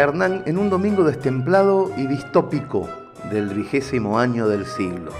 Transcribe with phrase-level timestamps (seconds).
[0.00, 2.88] Hernán en un domingo destemplado y distópico
[3.30, 5.12] del vigésimo año del siglo.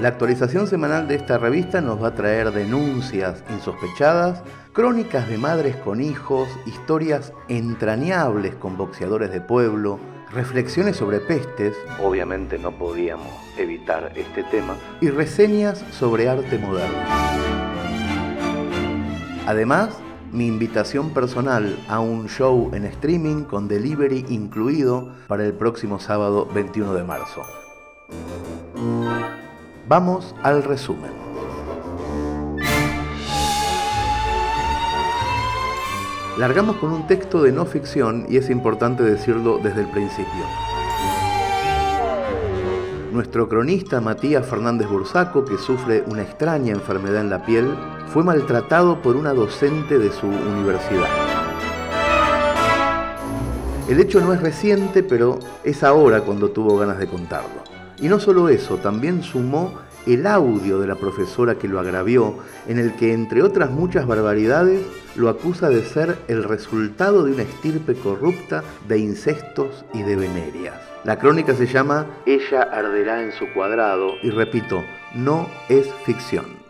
[0.00, 4.42] La actualización semanal de esta revista nos va a traer denuncias insospechadas,
[4.72, 10.00] crónicas de madres con hijos, historias entrañables con boxeadores de pueblo,
[10.32, 16.98] reflexiones sobre pestes, obviamente no podíamos evitar este tema, y reseñas sobre arte moderno.
[19.46, 19.90] Además,
[20.32, 26.48] mi invitación personal a un show en streaming con delivery incluido para el próximo sábado
[26.54, 27.42] 21 de marzo.
[29.86, 31.12] Vamos al resumen.
[36.38, 40.71] Largamos con un texto de no ficción y es importante decirlo desde el principio.
[43.12, 47.68] Nuestro cronista Matías Fernández Bursaco, que sufre una extraña enfermedad en la piel,
[48.06, 51.10] fue maltratado por una docente de su universidad.
[53.86, 57.62] El hecho no es reciente, pero es ahora cuando tuvo ganas de contarlo.
[58.00, 59.74] Y no solo eso, también sumó
[60.06, 64.86] el audio de la profesora que lo agravió, en el que, entre otras muchas barbaridades,
[65.16, 70.91] lo acusa de ser el resultado de una estirpe corrupta de incestos y de venerias.
[71.04, 76.62] La crónica se llama Ella arderá en su cuadrado y repito, no es ficción.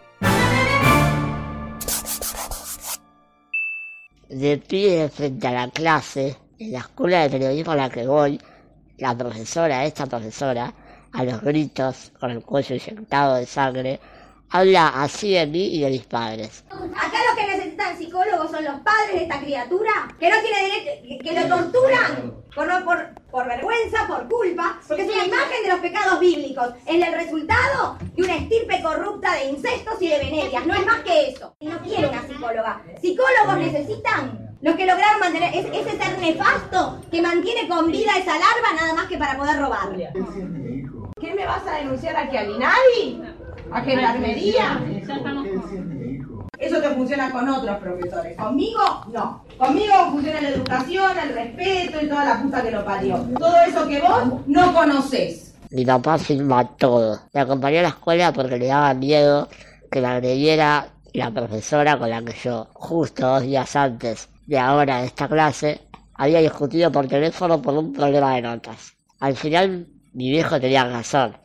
[4.31, 8.41] De pie frente a la clase, en la escuela de periodismo a la que voy,
[8.97, 10.73] la profesora, esta profesora,
[11.13, 14.01] a los gritos, con el cuello inyectado de sangre,
[14.53, 16.64] habla así de mí y de mis padres.
[16.70, 21.25] Acá los que necesitan psicólogos son los padres de esta criatura, que no tiene derecho,
[21.25, 25.80] que lo torturan por, por, por vergüenza, por culpa, porque es una imagen de los
[25.80, 26.69] pecados bíblicos.
[26.86, 30.67] Es el resultado de una estirpe corrupta de incestos y de venerias.
[30.67, 31.57] No es más que eso.
[31.61, 32.83] No quiero una psicóloga.
[33.01, 38.73] Psicólogos necesitan los que lograron mantener ese ser nefasto que mantiene con vida esa larva
[38.77, 40.11] nada más que para poder robarle.
[41.20, 43.23] ¿Qué me vas a denunciar aquí a Linadi?
[43.73, 44.85] ¿A gendarmería?
[46.59, 48.37] Eso te funciona con otros profesores.
[48.37, 48.81] Conmigo,
[49.13, 49.45] no.
[49.59, 53.17] Conmigo funciona la educación, el respeto y toda la puta que lo parió.
[53.39, 55.55] Todo eso que vos no conocés.
[55.71, 57.19] Mi papá firma todo.
[57.33, 59.49] Me acompañó a la escuela porque le daba miedo
[59.91, 65.01] que la agrediera la profesora con la que yo, justo dos días antes de ahora
[65.01, 65.81] de esta clase,
[66.15, 68.95] había discutido por teléfono por un problema de notas.
[69.21, 71.37] Al final mi viejo tenía razón.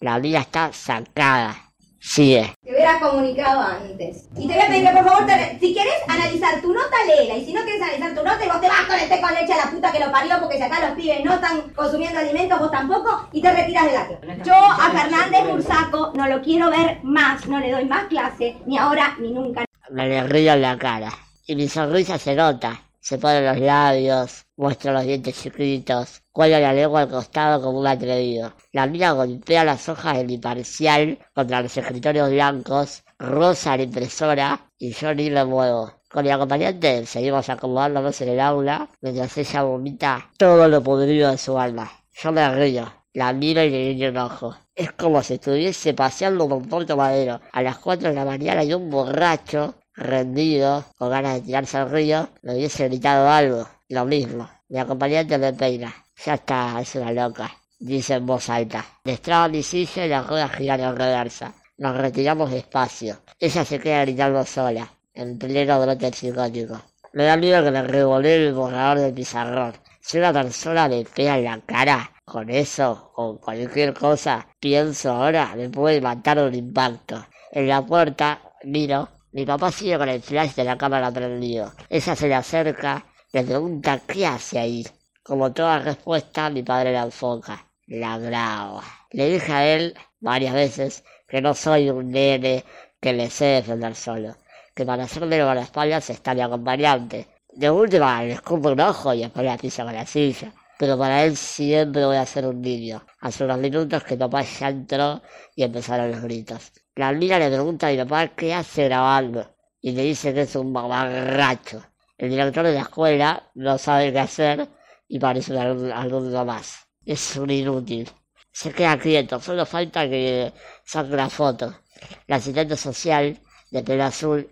[0.00, 1.65] La vida está sacada.
[2.06, 2.54] Sigue.
[2.62, 4.28] Te hubieras comunicado antes.
[4.36, 5.26] Y te voy a pedir que por favor,
[5.58, 7.36] si quieres analizar tu nota, léela.
[7.36, 9.34] Y si no quieres analizar tu nota, y vos te vas con el té con
[9.34, 12.20] leche a la puta que lo parió, porque si acá los pibes no están consumiendo
[12.20, 14.42] alimentos, vos tampoco, y te retiras de la clase.
[14.44, 18.78] Yo a Fernández Bursaco no lo quiero ver más, no le doy más clase, ni
[18.78, 19.64] ahora ni nunca.
[19.90, 21.12] Me le río en la cara.
[21.44, 26.72] Y mi sonrisa se nota se pone los labios, muestra los dientes chiquitos, cuelga la
[26.72, 28.52] lengua al costado como un atrevido.
[28.72, 34.90] La mina golpea las hojas del imparcial contra los escritorios blancos, rosa la impresora y
[34.90, 35.92] yo ni lo muevo.
[36.10, 41.38] Con mi acompañante seguimos acomodándonos en el aula mientras ella vomita todo lo podrido de
[41.38, 41.88] su alma.
[42.12, 44.56] Yo me río, la miro y le guiño un ojo.
[44.74, 47.40] Es como si estuviese paseando por Puerto Madero.
[47.52, 51.90] A las 4 de la mañana hay un borracho rendido, con ganas de tirarse al
[51.90, 54.48] río, me hubiese gritado algo, lo mismo.
[54.68, 55.94] Mi acompañante me peina.
[56.24, 58.84] Ya está, es una loca, dice en voz alta.
[59.04, 61.52] Destraba mi silla y la rueda girar en reversa.
[61.78, 63.18] Nos retiramos despacio.
[63.38, 66.80] Ella se queda gritando sola, en pleno brote psicótico.
[67.12, 69.74] Me da miedo que le revolee el borrador del pizarrón.
[70.00, 75.54] Si una persona le pega en la cara, con eso, con cualquier cosa, pienso ahora,
[75.56, 77.26] me puede matar un impacto.
[77.52, 81.70] En la puerta, miro, mi papá sigue con el flash de la cámara prendido.
[81.90, 84.86] Ella se le acerca, le pregunta qué hace ahí.
[85.22, 87.66] Como toda respuesta, mi padre la enfoca.
[87.86, 88.82] La graba.
[89.10, 92.64] Le dije a él varias veces que no soy un nene
[92.98, 94.36] que le sé defender solo.
[94.74, 97.28] Que para hacerme a la espalda está mi acompañante.
[97.52, 100.50] De última le escupo un ojo y después la pisa con la silla.
[100.78, 103.04] Pero para él siempre voy a ser un niño.
[103.20, 105.20] Hace unos minutos que papá ya entró
[105.54, 106.72] y empezaron los gritos.
[106.96, 110.56] La mina le pregunta a mi papá qué hace grabando y le dice que es
[110.56, 111.84] un mamarracho.
[112.16, 114.66] El director de la escuela no sabe qué hacer
[115.06, 116.86] y parece un alumno más.
[117.04, 118.10] Es un inútil.
[118.50, 120.54] Se queda quieto, solo falta que
[120.86, 121.80] saque la foto.
[122.28, 123.38] La asistente social
[123.70, 124.48] de pelo azul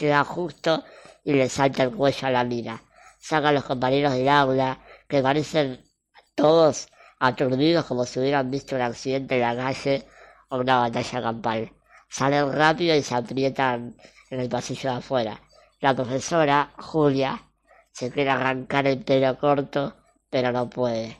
[0.00, 0.84] llega justo
[1.24, 2.82] y le salta el cuello a la mina.
[3.18, 5.82] Saca a los compañeros del aula, que parecen
[6.34, 6.88] todos
[7.18, 10.06] aturdidos como si hubieran visto un accidente en la calle
[10.50, 11.72] o una batalla campal.
[12.08, 13.96] Salen rápido y se aprietan
[14.30, 15.40] en el pasillo de afuera.
[15.80, 17.42] La profesora, Julia,
[17.92, 19.96] se quiere arrancar el pelo corto,
[20.28, 21.16] pero no puede.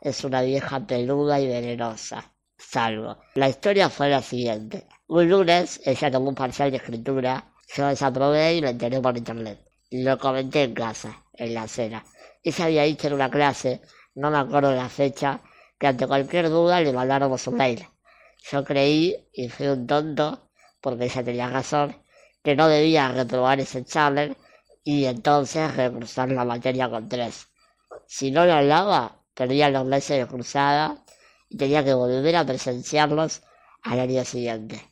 [0.00, 2.32] Es una vieja peluda y venenosa.
[2.56, 3.18] Salvo.
[3.34, 4.86] La historia fue la siguiente.
[5.08, 9.58] Un lunes ella tomó un parcial de escritura, yo desaprobé y lo enteré por internet.
[9.90, 12.04] Lo comenté en casa, en la cena.
[12.42, 13.82] Ella había dicho en una clase,
[14.14, 15.40] no me acuerdo la fecha,
[15.78, 17.86] que ante cualquier duda le mandáramos un mail.
[18.50, 20.50] Yo creí, y fui un tonto,
[20.80, 21.96] porque ella tenía razón,
[22.42, 24.36] que no debía reprobar ese examen
[24.82, 27.48] y entonces recursar la materia con tres.
[28.06, 31.04] Si no lo hablaba, perdía los meses de cruzada
[31.48, 33.42] y tenía que volver a presenciarlos
[33.82, 34.82] al año siguiente.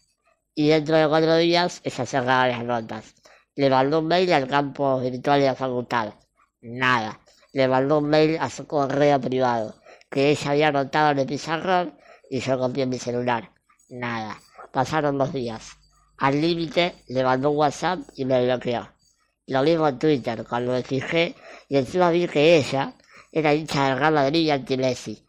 [0.55, 3.15] Y dentro de cuatro días ella cerraba las notas.
[3.55, 6.15] Le mandó un mail al campo virtual de la facultad.
[6.61, 7.21] Nada.
[7.53, 9.75] Le mandó un mail a su correo privado,
[10.11, 11.99] que ella había anotado en el pizarrón
[12.31, 13.51] y yo copié mi celular.
[13.89, 14.41] Nada.
[14.73, 15.77] Pasaron dos días.
[16.19, 18.89] Al límite le mandó un WhatsApp y me bloqueó.
[19.47, 21.35] Lo mismo en Twitter, cuando me fijé
[21.69, 22.93] y encima vi que ella
[23.33, 25.25] era hincha del Real y anti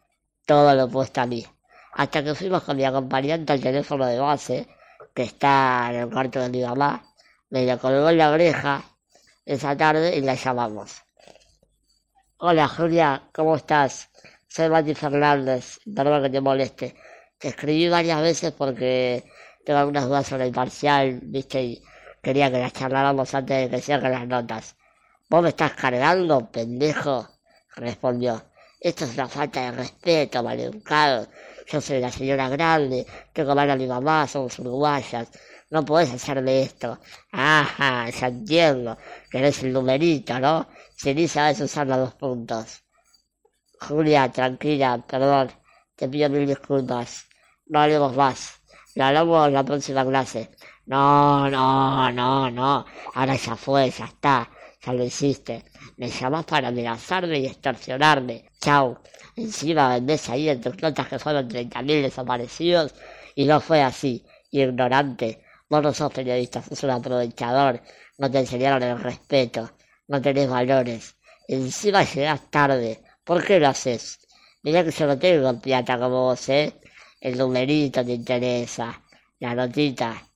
[0.46, 1.46] Todo lo opuesto a mí.
[1.94, 4.68] Hasta que fuimos con mi acompañante al teléfono de base,
[5.14, 7.04] que está en el cuarto de mi mamá,
[7.50, 8.84] me le colgó en la oreja
[9.46, 11.02] esa tarde y la llamamos.
[12.38, 14.09] Hola Julia, ¿cómo estás?
[14.52, 16.96] Soy Mati Fernández, perdón que te moleste.
[17.38, 19.24] Te escribí varias veces porque
[19.64, 21.84] tengo algunas dudas sobre el parcial, viste, y
[22.24, 24.76] quería que las charláramos antes de que cierren las notas.
[25.30, 27.28] ¿Vos me estás cargando, pendejo?
[27.76, 28.44] respondió.
[28.80, 31.28] Esto es una falta de respeto, maleducado.
[31.68, 35.30] Yo soy la señora grande, tengo mal a mi mamá, somos uruguayas.
[35.70, 37.00] No podés hacerme esto.
[37.32, 38.98] Ajá, ya entiendo.
[39.30, 40.68] Que eres el numerito, ¿no?
[40.98, 42.84] Si ni sabes usar los dos puntos.
[43.82, 45.52] Julia, tranquila, perdón.
[45.96, 47.28] Te pido mil disculpas.
[47.68, 48.62] No hablemos más.
[48.96, 50.50] Lo hablamos en la próxima clase.
[50.86, 52.86] No, no, no, no.
[53.14, 54.50] Ahora ya fue, ya está.
[54.82, 55.66] Ya lo hiciste.
[55.98, 58.46] Me llamas para amenazarme y extorsionarme.
[58.60, 58.98] Chau.
[59.36, 62.94] Encima vendés ahí en tus notas que fueron 30.000 desaparecidos.
[63.36, 64.26] Y no fue así.
[64.52, 65.44] Ignorante.
[65.70, 67.82] Vos no sos periodista, sos un aprovechador.
[68.18, 69.72] No te enseñaron el respeto.
[70.08, 71.16] No tenés valores.
[71.48, 73.04] Encima llegás tarde.
[73.30, 74.18] ¿Por qué lo haces?
[74.64, 76.74] Mirá que yo no tengo plata como vos, ¿eh?
[77.22, 79.04] El numerito te interesa,
[79.38, 80.28] la notita.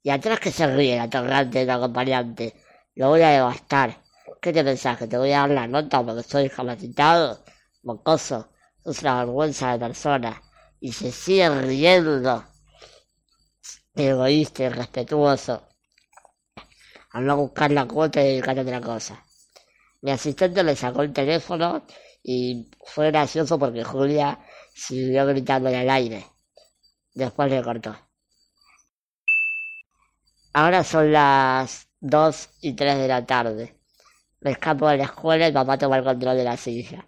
[0.00, 2.54] Y atrás que se ríe la torrante del acompañante.
[2.94, 4.00] Lo voy a devastar.
[4.40, 4.96] ¿Qué te pensás?
[4.96, 7.44] ¿Que te voy a dar la nota porque soy discapacitado?
[7.82, 8.52] Mocoso,
[8.84, 10.40] es una vergüenza de persona.
[10.78, 12.44] Y se sigue riendo.
[13.92, 15.66] Egoísta y respetuoso.
[17.10, 19.20] Anda a buscar la cuota y dedicar a otra cosa.
[20.00, 21.84] Mi asistente le sacó el teléfono
[22.28, 24.40] y fue gracioso porque Julia
[24.74, 26.26] siguió gritándole al aire.
[27.14, 27.96] Después le cortó.
[30.52, 33.76] Ahora son las dos y tres de la tarde.
[34.40, 37.06] Me escapo de la escuela y papá toma el control de la silla.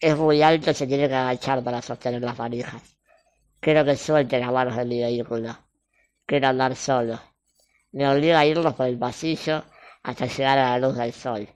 [0.00, 2.82] Es muy alto y se tiene que agachar para sostener las varijas.
[3.60, 5.54] Quiero que suelte las manos de mi vehículo.
[6.24, 7.20] Quiero andar solo.
[7.92, 9.64] Me obliga a irnos por el pasillo
[10.02, 11.46] hasta llegar a la luz del sol.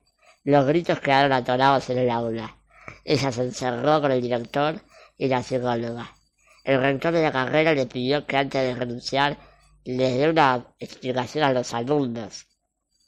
[0.44, 2.56] Los gritos quedaron atorados en el aula.
[3.04, 4.80] Ella se encerró con el director
[5.16, 6.16] y la psicóloga.
[6.64, 9.36] El rector de la carrera le pidió que antes de renunciar
[9.84, 12.48] les dé una explicación a los alumnos.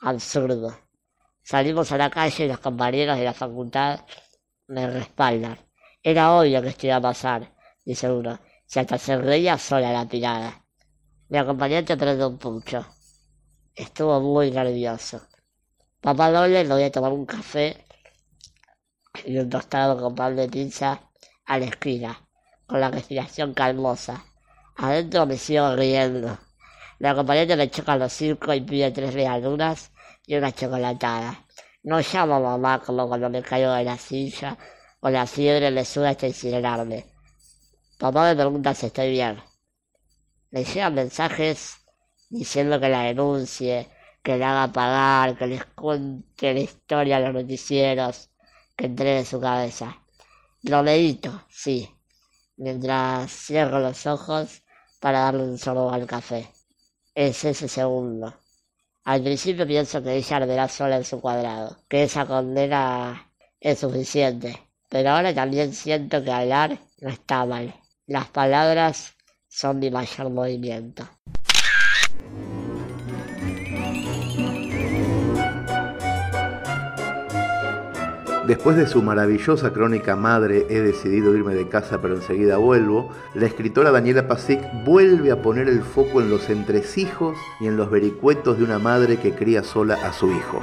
[0.00, 0.78] Absurdo.
[1.42, 4.00] Salimos a la calle y los compañeros de la facultad
[4.68, 5.58] me respaldan.
[6.02, 7.52] Era obvio que esto iba a pasar,
[7.84, 10.64] dice uno, si hasta se reía sola la pirada.
[11.28, 12.86] Mi acompañante prende un pucho.
[13.74, 15.20] Estuvo muy nervioso.
[16.04, 17.82] Papá doble le voy a tomar un café
[19.24, 21.00] y un tostado con pan de pizza
[21.46, 22.20] a la esquina,
[22.66, 24.22] con la respiración calmosa.
[24.76, 26.38] Adentro me sigo riendo.
[26.98, 29.92] La acompañante me choca los circos y pide tres medialunas
[30.26, 31.42] y una chocolatada.
[31.84, 34.58] No llamo a mamá como cuando me caigo de la silla
[35.00, 37.06] o la fiebre me sube hasta incinerarme.
[37.98, 39.42] Papá me pregunta si estoy bien.
[40.50, 41.78] Me llegan mensajes
[42.28, 43.88] diciendo que la denuncie,
[44.24, 48.30] que la haga pagar, que les cuente la historia a los noticieros,
[48.74, 50.02] que entregue su cabeza.
[50.62, 51.90] Lo medito, sí,
[52.56, 54.62] mientras cierro los ojos
[54.98, 56.48] para darle un sorbo al café.
[57.14, 58.34] Es ese segundo.
[59.04, 64.58] Al principio pienso que ella arderá sola en su cuadrado, que esa condena es suficiente,
[64.88, 67.74] pero ahora también siento que hablar no está mal.
[68.06, 69.16] Las palabras
[69.48, 71.06] son mi mayor movimiento.
[78.46, 83.46] Después de su maravillosa crónica Madre, he decidido irme de casa pero enseguida vuelvo, la
[83.46, 88.58] escritora Daniela Pasic vuelve a poner el foco en los entresijos y en los vericuetos
[88.58, 90.60] de una madre que cría sola a su hijo.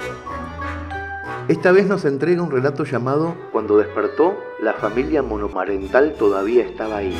[1.47, 7.17] Esta vez nos entrega un relato llamado Cuando despertó, la familia monomarental todavía estaba ahí.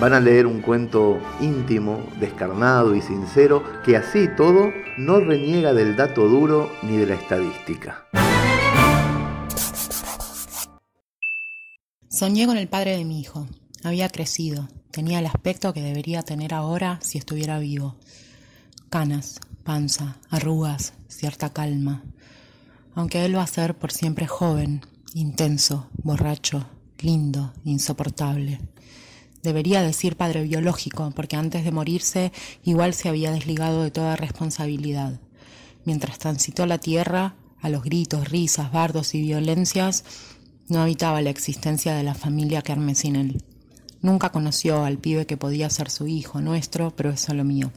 [0.00, 5.94] Van a leer un cuento íntimo, descarnado y sincero que así todo no reniega del
[5.94, 8.04] dato duro ni de la estadística.
[12.18, 13.46] Soñé con el padre de mi hijo.
[13.84, 14.68] Había crecido.
[14.90, 17.94] Tenía el aspecto que debería tener ahora si estuviera vivo.
[18.90, 22.02] Canas, panza, arrugas, cierta calma.
[22.96, 24.80] Aunque él va a ser por siempre joven,
[25.14, 26.66] intenso, borracho,
[26.98, 28.58] lindo, insoportable.
[29.44, 32.32] Debería decir padre biológico, porque antes de morirse
[32.64, 35.20] igual se había desligado de toda responsabilidad.
[35.84, 40.04] Mientras transitó la tierra, a los gritos, risas, bardos y violencias,
[40.68, 43.42] no habitaba la existencia de la familia que armé sin él.
[44.00, 47.72] Nunca conoció al pibe que podía ser su hijo, nuestro, pero es solo mío.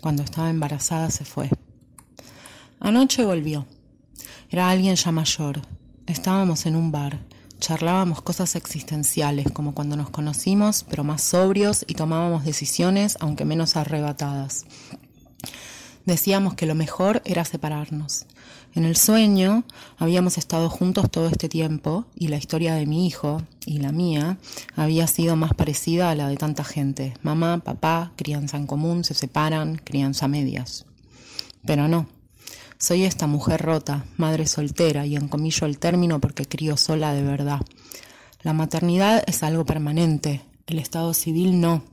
[0.00, 1.50] Cuando estaba embarazada se fue.
[2.80, 3.66] Anoche volvió.
[4.50, 5.62] Era alguien ya mayor.
[6.06, 7.20] Estábamos en un bar.
[7.58, 13.76] Charlábamos cosas existenciales, como cuando nos conocimos, pero más sobrios y tomábamos decisiones, aunque menos
[13.76, 14.64] arrebatadas.
[16.04, 18.26] Decíamos que lo mejor era separarnos.
[18.74, 19.64] En el sueño
[19.98, 24.38] habíamos estado juntos todo este tiempo y la historia de mi hijo y la mía
[24.74, 27.12] había sido más parecida a la de tanta gente.
[27.22, 30.86] Mamá, papá, crianza en común, se separan, crianza medias.
[31.66, 32.06] Pero no.
[32.78, 37.60] Soy esta mujer rota, madre soltera y encomillo el término porque crío sola de verdad.
[38.42, 41.84] La maternidad es algo permanente, el estado civil no,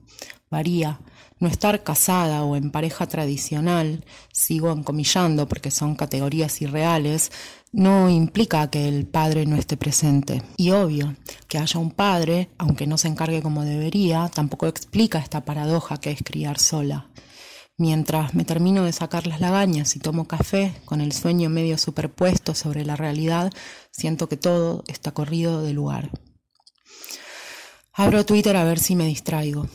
[0.49, 0.99] varía,
[1.39, 7.31] no estar casada o en pareja tradicional, sigo encomillando porque son categorías irreales,
[7.71, 10.43] no implica que el padre no esté presente.
[10.57, 11.15] Y obvio,
[11.47, 16.11] que haya un padre, aunque no se encargue como debería, tampoco explica esta paradoja que
[16.11, 17.09] es criar sola.
[17.77, 22.53] Mientras me termino de sacar las lagañas y tomo café, con el sueño medio superpuesto
[22.53, 23.53] sobre la realidad,
[23.91, 26.09] siento que todo está corrido de lugar.
[27.93, 29.67] Abro Twitter a ver si me distraigo.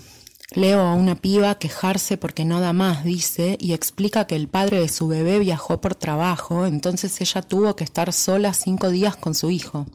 [0.50, 4.78] Leo a una piba quejarse porque no da más, dice, y explica que el padre
[4.80, 9.34] de su bebé viajó por trabajo, entonces ella tuvo que estar sola cinco días con
[9.34, 9.86] su hijo.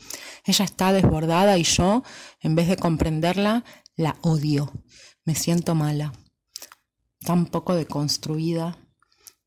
[0.46, 2.04] Ella está desbordada y yo,
[2.42, 3.64] en vez de comprenderla,
[3.96, 4.72] la odio.
[5.24, 6.14] Me siento mala.
[7.20, 8.78] Tan poco deconstruida.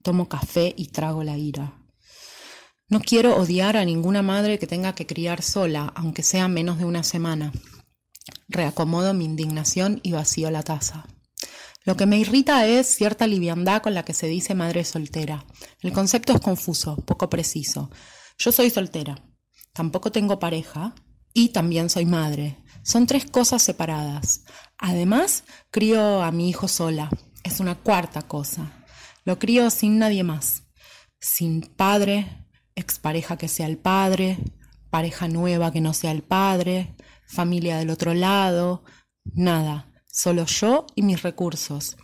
[0.03, 1.79] Tomo café y trago la ira.
[2.89, 6.85] No quiero odiar a ninguna madre que tenga que criar sola, aunque sea menos de
[6.85, 7.53] una semana.
[8.49, 11.07] Reacomodo mi indignación y vacío la taza.
[11.85, 15.45] Lo que me irrita es cierta liviandad con la que se dice madre soltera.
[15.81, 17.91] El concepto es confuso, poco preciso.
[18.39, 19.17] Yo soy soltera,
[19.73, 20.95] tampoco tengo pareja
[21.35, 22.59] y también soy madre.
[22.85, 24.45] Son tres cosas separadas.
[24.79, 27.11] Además, crío a mi hijo sola.
[27.43, 28.85] Es una cuarta cosa.
[29.25, 30.65] Lo crío sin nadie más.
[31.21, 34.39] Sin padre, expareja que sea el padre,
[34.91, 36.95] pareja nueva que no sea el padre,
[37.33, 38.85] familia del otro lado,
[39.25, 41.97] nada, solo yo y mis recursos.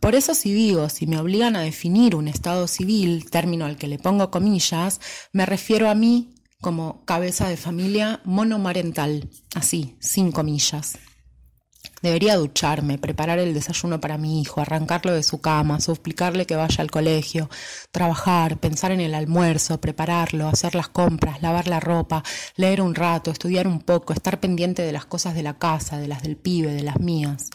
[0.00, 3.88] Por eso si digo, si me obligan a definir un estado civil, término al que
[3.88, 5.00] le pongo comillas,
[5.32, 10.98] me refiero a mí como cabeza de familia monomarental, así, sin comillas.
[12.02, 16.82] Debería ducharme, preparar el desayuno para mi hijo, arrancarlo de su cama, suplicarle que vaya
[16.82, 17.50] al colegio,
[17.90, 22.22] trabajar, pensar en el almuerzo, prepararlo, hacer las compras, lavar la ropa,
[22.56, 26.06] leer un rato, estudiar un poco, estar pendiente de las cosas de la casa, de
[26.06, 27.50] las del pibe, de las mías.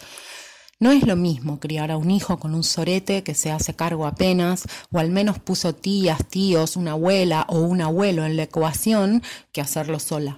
[0.80, 4.06] No es lo mismo criar a un hijo con un sorete que se hace cargo
[4.06, 9.24] apenas, o al menos puso tías, tíos, una abuela o un abuelo en la ecuación,
[9.54, 10.38] que hacerlo sola.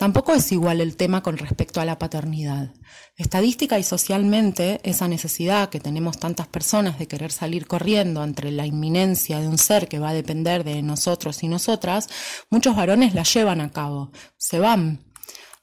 [0.00, 2.72] Tampoco es igual el tema con respecto a la paternidad.
[3.18, 8.64] Estadística y socialmente, esa necesidad que tenemos tantas personas de querer salir corriendo entre la
[8.64, 12.08] inminencia de un ser que va a depender de nosotros y nosotras,
[12.48, 15.04] muchos varones la llevan a cabo, se van.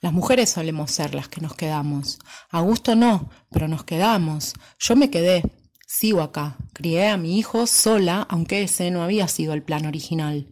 [0.02, 2.20] Las mujeres solemos ser las que nos quedamos.
[2.52, 4.54] A gusto no, pero nos quedamos.
[4.78, 5.42] Yo me quedé,
[5.88, 10.48] sigo acá, crié a mi hijo sola, aunque ese no había sido el plan original.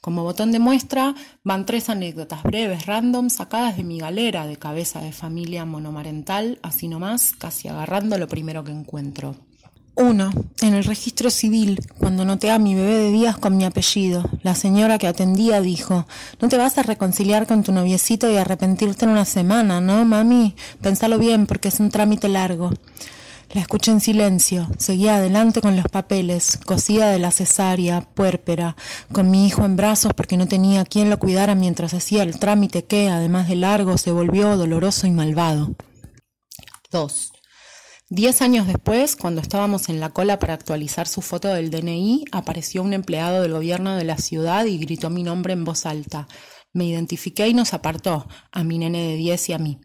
[0.00, 5.00] Como botón de muestra van tres anécdotas breves, random, sacadas de mi galera de cabeza
[5.00, 9.34] de familia monomarental, así nomás, casi agarrando lo primero que encuentro.
[9.96, 14.24] Uno, En el registro civil, cuando noté a mi bebé de días con mi apellido,
[14.42, 16.06] la señora que atendía dijo,
[16.40, 20.54] no te vas a reconciliar con tu noviecito y arrepentirte en una semana, ¿no, mami?
[20.80, 22.70] Pensalo bien porque es un trámite largo.
[23.54, 28.74] La escuché en silencio, seguía adelante con los papeles, cosida de la cesárea, puérpera,
[29.12, 32.84] con mi hijo en brazos porque no tenía quien lo cuidara mientras hacía el trámite
[32.84, 35.72] que, además de largo, se volvió doloroso y malvado.
[36.90, 37.30] 2.
[38.10, 42.82] Diez años después, cuando estábamos en la cola para actualizar su foto del DNI, apareció
[42.82, 46.26] un empleado del gobierno de la ciudad y gritó mi nombre en voz alta.
[46.72, 49.78] Me identifiqué y nos apartó, a mi nene de diez y a mí.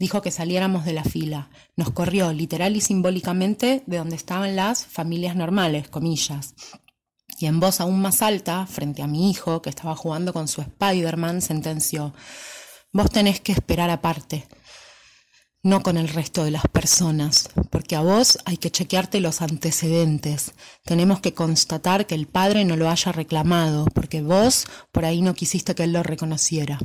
[0.00, 1.50] Dijo que saliéramos de la fila.
[1.76, 6.54] Nos corrió, literal y simbólicamente, de donde estaban las familias normales, comillas.
[7.38, 10.62] Y en voz aún más alta, frente a mi hijo, que estaba jugando con su
[10.62, 12.14] Spider-Man, sentenció,
[12.92, 14.48] Vos tenés que esperar aparte,
[15.62, 20.54] no con el resto de las personas, porque a vos hay que chequearte los antecedentes.
[20.84, 25.34] Tenemos que constatar que el padre no lo haya reclamado, porque vos por ahí no
[25.34, 26.80] quisiste que él lo reconociera.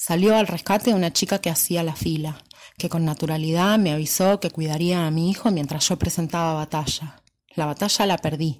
[0.00, 2.44] Salió al rescate una chica que hacía la fila,
[2.78, 7.20] que con naturalidad me avisó que cuidaría a mi hijo mientras yo presentaba batalla.
[7.56, 8.58] La batalla la perdí.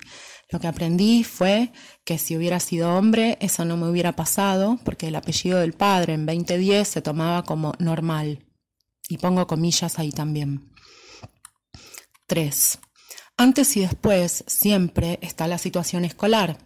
[0.51, 1.71] Lo que aprendí fue
[2.05, 6.15] que si hubiera sido hombre, eso no me hubiera pasado, porque el apellido del padre
[6.15, 8.45] en 2010 se tomaba como normal.
[9.09, 10.73] Y pongo comillas ahí también.
[12.27, 12.81] 3.
[13.37, 16.59] Antes y después siempre está la situación escolar.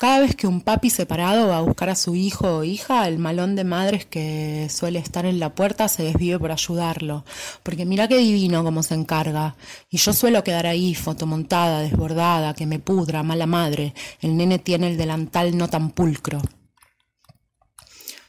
[0.00, 3.18] Cada vez que un papi separado va a buscar a su hijo o hija, el
[3.18, 7.26] malón de madres que suele estar en la puerta se desvive por ayudarlo.
[7.62, 9.56] Porque mira qué divino cómo se encarga.
[9.90, 13.92] Y yo suelo quedar ahí, fotomontada, desbordada, que me pudra, mala madre.
[14.22, 16.40] El nene tiene el delantal no tan pulcro.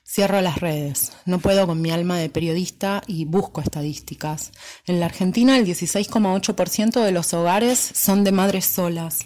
[0.05, 1.13] Cierro las redes.
[1.25, 4.51] No puedo con mi alma de periodista y busco estadísticas.
[4.87, 9.19] En la Argentina el 16,8% de los hogares son de madres solas.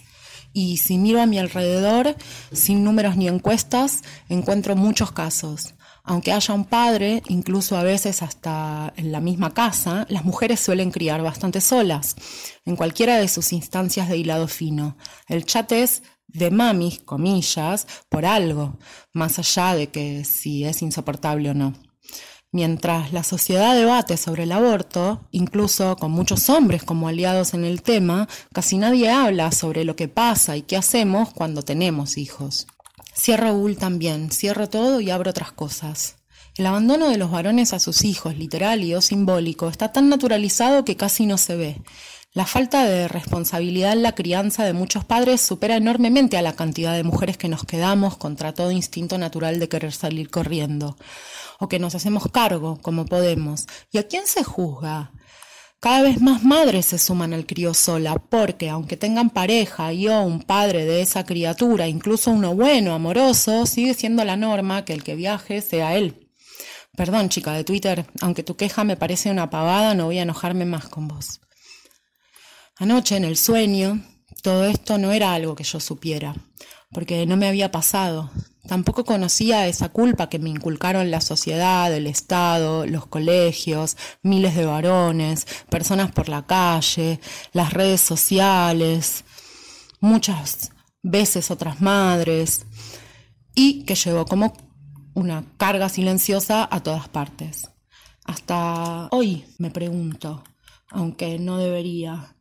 [0.57, 2.15] Y si miro a mi alrededor,
[2.53, 5.75] sin números ni encuestas, encuentro muchos casos.
[6.05, 10.91] Aunque haya un padre, incluso a veces hasta en la misma casa, las mujeres suelen
[10.91, 12.15] criar bastante solas,
[12.63, 14.95] en cualquiera de sus instancias de hilado fino.
[15.27, 18.79] El chat es de mamis, comillas, por algo,
[19.11, 21.73] más allá de que si es insoportable o no.
[22.55, 27.81] Mientras la sociedad debate sobre el aborto, incluso con muchos hombres como aliados en el
[27.81, 32.65] tema, casi nadie habla sobre lo que pasa y qué hacemos cuando tenemos hijos.
[33.13, 36.15] Cierro Bull también, cierro todo y abro otras cosas.
[36.55, 40.85] El abandono de los varones a sus hijos, literal y o simbólico, está tan naturalizado
[40.85, 41.81] que casi no se ve.
[42.31, 46.93] La falta de responsabilidad en la crianza de muchos padres supera enormemente a la cantidad
[46.93, 50.95] de mujeres que nos quedamos contra todo instinto natural de querer salir corriendo
[51.59, 53.65] o que nos hacemos cargo como podemos.
[53.91, 55.11] ¿Y a quién se juzga?
[55.79, 60.21] Cada vez más madres se suman al crío sola porque, aunque tengan pareja y o
[60.21, 65.03] un padre de esa criatura, incluso uno bueno, amoroso, sigue siendo la norma que el
[65.03, 66.27] que viaje sea él.
[66.95, 70.65] Perdón, chica de Twitter, aunque tu queja me parece una pavada, no voy a enojarme
[70.65, 71.41] más con vos.
[72.77, 74.01] Anoche, en el sueño,
[74.41, 76.35] todo esto no era algo que yo supiera,
[76.95, 78.31] porque no me había pasado.
[78.69, 84.65] Tampoco conocía esa culpa que me inculcaron la sociedad, el Estado, los colegios, miles de
[84.65, 87.19] varones, personas por la calle,
[87.51, 89.25] las redes sociales,
[89.99, 90.71] muchas
[91.03, 92.65] veces otras madres,
[93.53, 94.53] y que llegó como
[95.15, 97.71] una carga silenciosa a todas partes.
[98.23, 100.45] Hasta hoy me pregunto,
[100.91, 102.37] aunque no debería,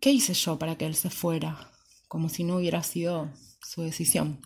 [0.00, 1.72] ¿qué hice yo para que él se fuera?
[2.06, 3.32] Como si no hubiera sido
[3.66, 4.40] su decisión.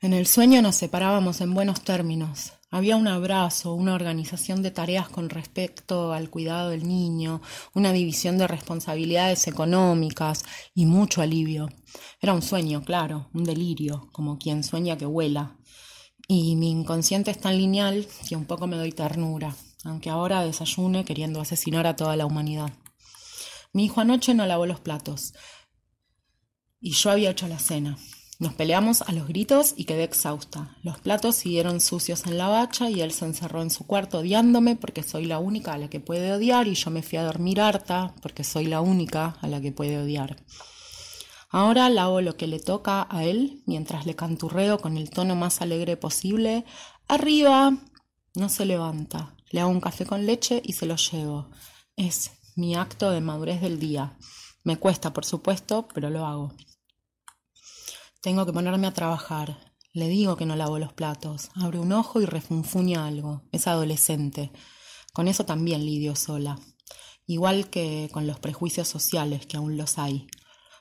[0.00, 2.52] En el sueño nos separábamos en buenos términos.
[2.70, 7.40] Había un abrazo, una organización de tareas con respecto al cuidado del niño,
[7.74, 11.68] una división de responsabilidades económicas y mucho alivio.
[12.20, 15.56] Era un sueño, claro, un delirio, como quien sueña que vuela.
[16.28, 21.04] Y mi inconsciente es tan lineal que un poco me doy ternura, aunque ahora desayune
[21.04, 22.70] queriendo asesinar a toda la humanidad.
[23.72, 25.32] Mi hijo anoche no lavó los platos
[26.80, 27.98] y yo había hecho la cena.
[28.40, 30.76] Nos peleamos a los gritos y quedé exhausta.
[30.84, 34.76] Los platos siguieron sucios en la bacha y él se encerró en su cuarto odiándome
[34.76, 37.60] porque soy la única a la que puede odiar y yo me fui a dormir
[37.60, 40.36] harta porque soy la única a la que puede odiar.
[41.50, 45.60] Ahora lavo lo que le toca a él mientras le canturreo con el tono más
[45.60, 46.64] alegre posible.
[47.08, 47.76] Arriba.
[48.34, 49.34] No se levanta.
[49.50, 51.50] Le hago un café con leche y se lo llevo.
[51.96, 54.16] Es mi acto de madurez del día.
[54.62, 56.52] Me cuesta, por supuesto, pero lo hago.
[58.20, 59.56] Tengo que ponerme a trabajar.
[59.92, 61.50] Le digo que no lavo los platos.
[61.54, 63.42] Abre un ojo y refunfuña algo.
[63.52, 64.50] Es adolescente.
[65.12, 66.58] Con eso también lidio sola.
[67.26, 70.26] Igual que con los prejuicios sociales, que aún los hay.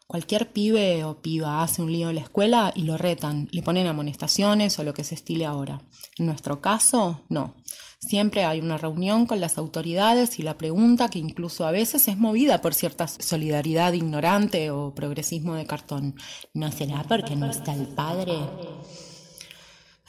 [0.07, 3.85] Cualquier pibe o piba hace un lío en la escuela y lo retan, le ponen
[3.85, 5.81] amonestaciones o lo que se estile ahora.
[6.17, 7.55] En nuestro caso, no.
[7.99, 12.17] Siempre hay una reunión con las autoridades y la pregunta, que incluso a veces es
[12.17, 16.15] movida por cierta solidaridad ignorante o progresismo de cartón,
[16.53, 18.33] ¿no será porque no está el padre?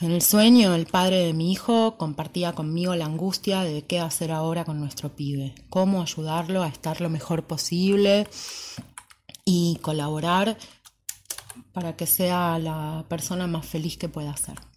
[0.00, 4.30] En el sueño, el padre de mi hijo compartía conmigo la angustia de qué hacer
[4.30, 8.28] ahora con nuestro pibe, cómo ayudarlo a estar lo mejor posible
[9.44, 10.56] y colaborar
[11.72, 14.67] para que sea la persona más feliz que pueda ser.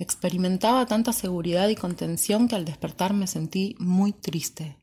[0.00, 4.78] Experimentaba tanta seguridad y contención que al despertar me sentí muy triste.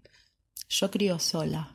[0.68, 1.72] Yo crío sola.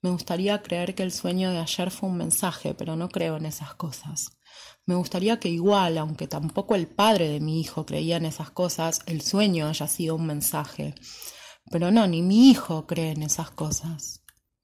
[0.00, 3.44] Me gustaría creer que el sueño de ayer fue un mensaje, pero no creo en
[3.44, 4.38] esas cosas.
[4.86, 9.00] Me gustaría que igual, aunque tampoco el padre de mi hijo creía en esas cosas,
[9.04, 10.94] el sueño haya sido un mensaje.
[11.70, 14.19] Pero no, ni mi hijo cree en esas cosas.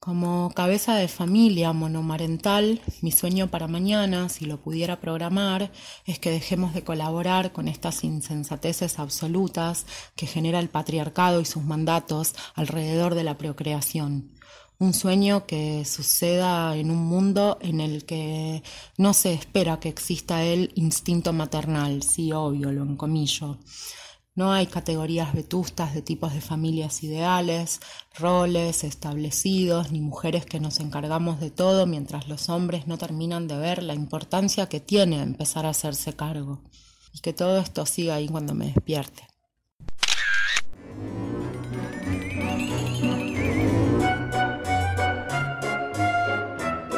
[0.07, 5.73] Como cabeza de familia monomarental, mi sueño para mañana, si lo pudiera programar,
[6.05, 11.65] es que dejemos de colaborar con estas insensateces absolutas que genera el patriarcado y sus
[11.65, 14.31] mandatos alrededor de la procreación
[14.79, 18.63] un sueño que suceda en un mundo en el que
[18.99, 23.59] no se espera que exista el instinto maternal, sí, obvio, lo encomillo.
[24.37, 27.81] No hay categorías vetustas de tipos de familias ideales,
[28.19, 33.57] roles establecidos, ni mujeres que nos encargamos de todo mientras los hombres no terminan de
[33.57, 36.61] ver la importancia que tiene empezar a hacerse cargo.
[37.15, 39.27] Y que todo esto siga ahí cuando me despierte.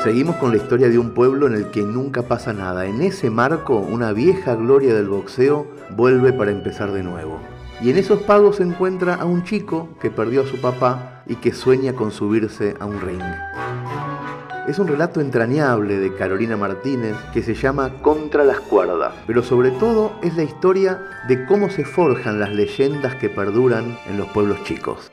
[0.02, 2.86] Seguimos con la historia de un pueblo en el que nunca pasa nada.
[2.86, 7.38] En ese marco, una vieja gloria del boxeo vuelve para empezar de nuevo.
[7.80, 11.36] Y en esos pagos se encuentra a un chico que perdió a su papá y
[11.36, 13.22] que sueña con subirse a un ring.
[14.68, 19.70] Es un relato entrañable de Carolina Martínez que se llama Contra las cuerdas, pero sobre
[19.70, 24.62] todo es la historia de cómo se forjan las leyendas que perduran en los pueblos
[24.64, 25.10] chicos.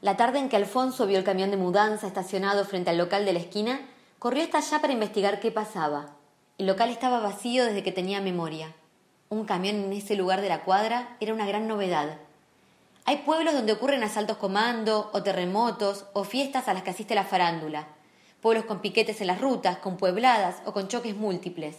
[0.00, 3.34] La tarde en que Alfonso vio el camión de mudanza estacionado frente al local de
[3.34, 3.78] la esquina,
[4.18, 6.16] corrió hasta allá para investigar qué pasaba.
[6.58, 8.74] El local estaba vacío desde que tenía memoria.
[9.30, 12.18] Un camión en ese lugar de la cuadra era una gran novedad.
[13.06, 17.24] Hay pueblos donde ocurren asaltos comando, o terremotos, o fiestas a las que asiste la
[17.24, 17.88] farándula.
[18.42, 21.78] Pueblos con piquetes en las rutas, con puebladas o con choques múltiples.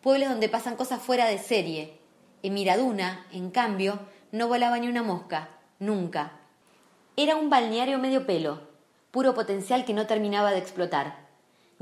[0.00, 1.98] Pueblos donde pasan cosas fuera de serie.
[2.42, 3.98] En Miraduna, en cambio,
[4.30, 5.48] no volaba ni una mosca,
[5.80, 6.32] nunca.
[7.16, 8.68] Era un balneario medio pelo,
[9.10, 11.23] puro potencial que no terminaba de explotar.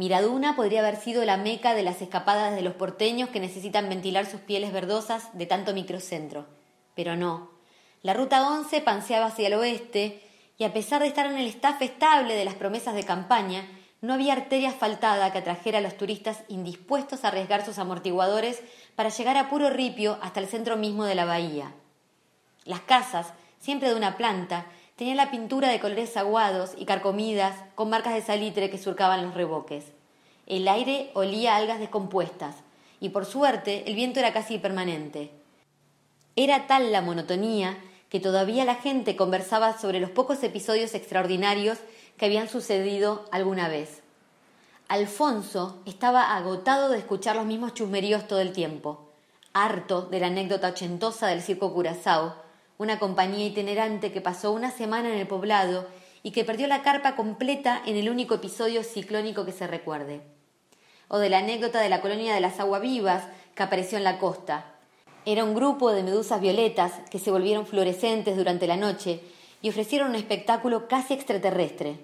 [0.02, 4.26] Miraduna podría haber sido la meca de las escapadas de los porteños que necesitan ventilar
[4.26, 6.48] sus pieles verdosas de tanto microcentro.
[6.96, 7.52] Pero no.
[8.02, 10.20] La ruta 11 panseaba hacia el oeste
[10.58, 13.64] y a pesar de estar en el staff estable de las promesas de campaña,
[14.00, 18.60] no había arteria asfaltada que atrajera a los turistas indispuestos a arriesgar sus amortiguadores
[18.96, 21.74] para llegar a puro ripio hasta el centro mismo de la bahía.
[22.64, 24.66] Las casas, siempre de una planta,
[25.02, 29.34] Tenía la pintura de colores aguados y carcomidas con marcas de salitre que surcaban los
[29.34, 29.86] reboques.
[30.46, 32.54] El aire olía a algas descompuestas
[33.00, 35.32] y por suerte el viento era casi permanente.
[36.36, 37.76] Era tal la monotonía
[38.10, 41.78] que todavía la gente conversaba sobre los pocos episodios extraordinarios
[42.16, 44.02] que habían sucedido alguna vez.
[44.86, 49.10] Alfonso estaba agotado de escuchar los mismos chusmeríos todo el tiempo,
[49.52, 52.41] harto de la anécdota ochentosa del circo Curazao,
[52.82, 55.86] una compañía itinerante que pasó una semana en el poblado
[56.22, 60.20] y que perdió la carpa completa en el único episodio ciclónico que se recuerde.
[61.08, 64.66] O de la anécdota de la colonia de las aguavivas que apareció en la costa.
[65.24, 69.20] Era un grupo de medusas violetas que se volvieron fluorescentes durante la noche
[69.62, 72.00] y ofrecieron un espectáculo casi extraterrestre.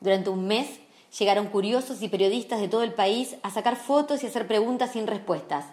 [0.00, 0.80] Durante un mes
[1.16, 5.06] llegaron curiosos y periodistas de todo el país a sacar fotos y hacer preguntas sin
[5.06, 5.66] respuestas.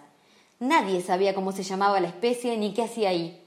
[0.60, 3.43] Nadie sabía cómo se llamaba la especie ni qué hacía ahí.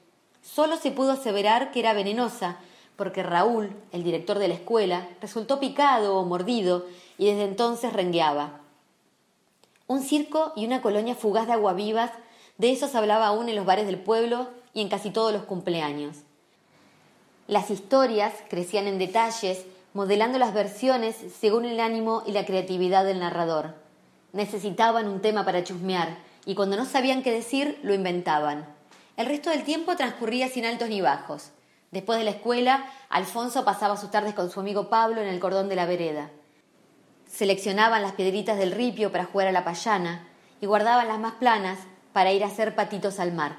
[0.54, 2.58] Solo se pudo aseverar que era venenosa,
[2.96, 6.86] porque Raúl, el director de la escuela, resultó picado o mordido
[7.18, 8.62] y desde entonces rengueaba.
[9.88, 12.12] Un circo y una colonia fugaz de aguavivas,
[12.58, 16.18] de esos hablaba aún en los bares del pueblo y en casi todos los cumpleaños.
[17.48, 23.20] Las historias crecían en detalles, modelando las versiones según el ánimo y la creatividad del
[23.20, 23.76] narrador.
[24.32, 28.77] Necesitaban un tema para chusmear, y cuando no sabían qué decir, lo inventaban.
[29.18, 31.50] El resto del tiempo transcurría sin altos ni bajos.
[31.90, 35.70] Después de la escuela, Alfonso pasaba sus tardes con su amigo Pablo en el cordón
[35.70, 36.30] de la vereda.
[37.26, 40.28] Seleccionaban las piedritas del ripio para jugar a la payana
[40.62, 41.80] y guardaban las más planas
[42.14, 43.56] para ir a hacer patitos al mar.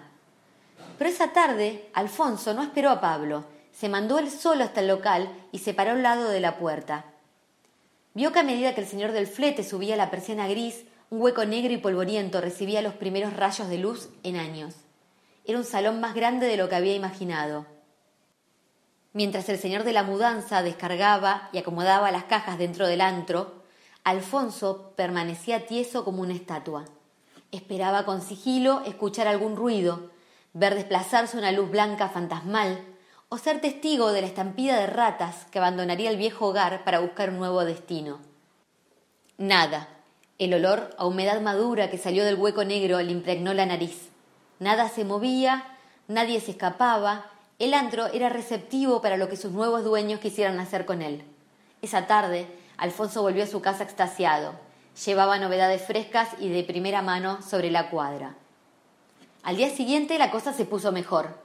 [0.96, 5.28] Pero esa tarde, Alfonso no esperó a Pablo, se mandó él solo hasta el local
[5.50, 7.04] y se paró al lado de la puerta.
[8.14, 11.44] Vio que a medida que el señor del flete subía la persiana gris, un hueco
[11.44, 14.76] negro y polvoriento recibía los primeros rayos de luz en años.
[15.48, 17.64] Era un salón más grande de lo que había imaginado.
[19.14, 23.62] Mientras el señor de la mudanza descargaba y acomodaba las cajas dentro del antro,
[24.04, 26.84] Alfonso permanecía tieso como una estatua.
[27.50, 30.10] Esperaba con sigilo escuchar algún ruido,
[30.52, 32.84] ver desplazarse una luz blanca fantasmal,
[33.30, 37.30] o ser testigo de la estampida de ratas que abandonaría el viejo hogar para buscar
[37.30, 38.20] un nuevo destino.
[39.38, 39.88] Nada.
[40.36, 44.10] El olor a humedad madura que salió del hueco negro le impregnó la nariz.
[44.58, 45.64] Nada se movía,
[46.08, 47.26] nadie se escapaba,
[47.58, 51.24] el antro era receptivo para lo que sus nuevos dueños quisieran hacer con él.
[51.82, 54.52] Esa tarde, Alfonso volvió a su casa extasiado.
[55.04, 58.34] Llevaba novedades frescas y de primera mano sobre la cuadra.
[59.42, 61.36] Al día siguiente la cosa se puso mejor.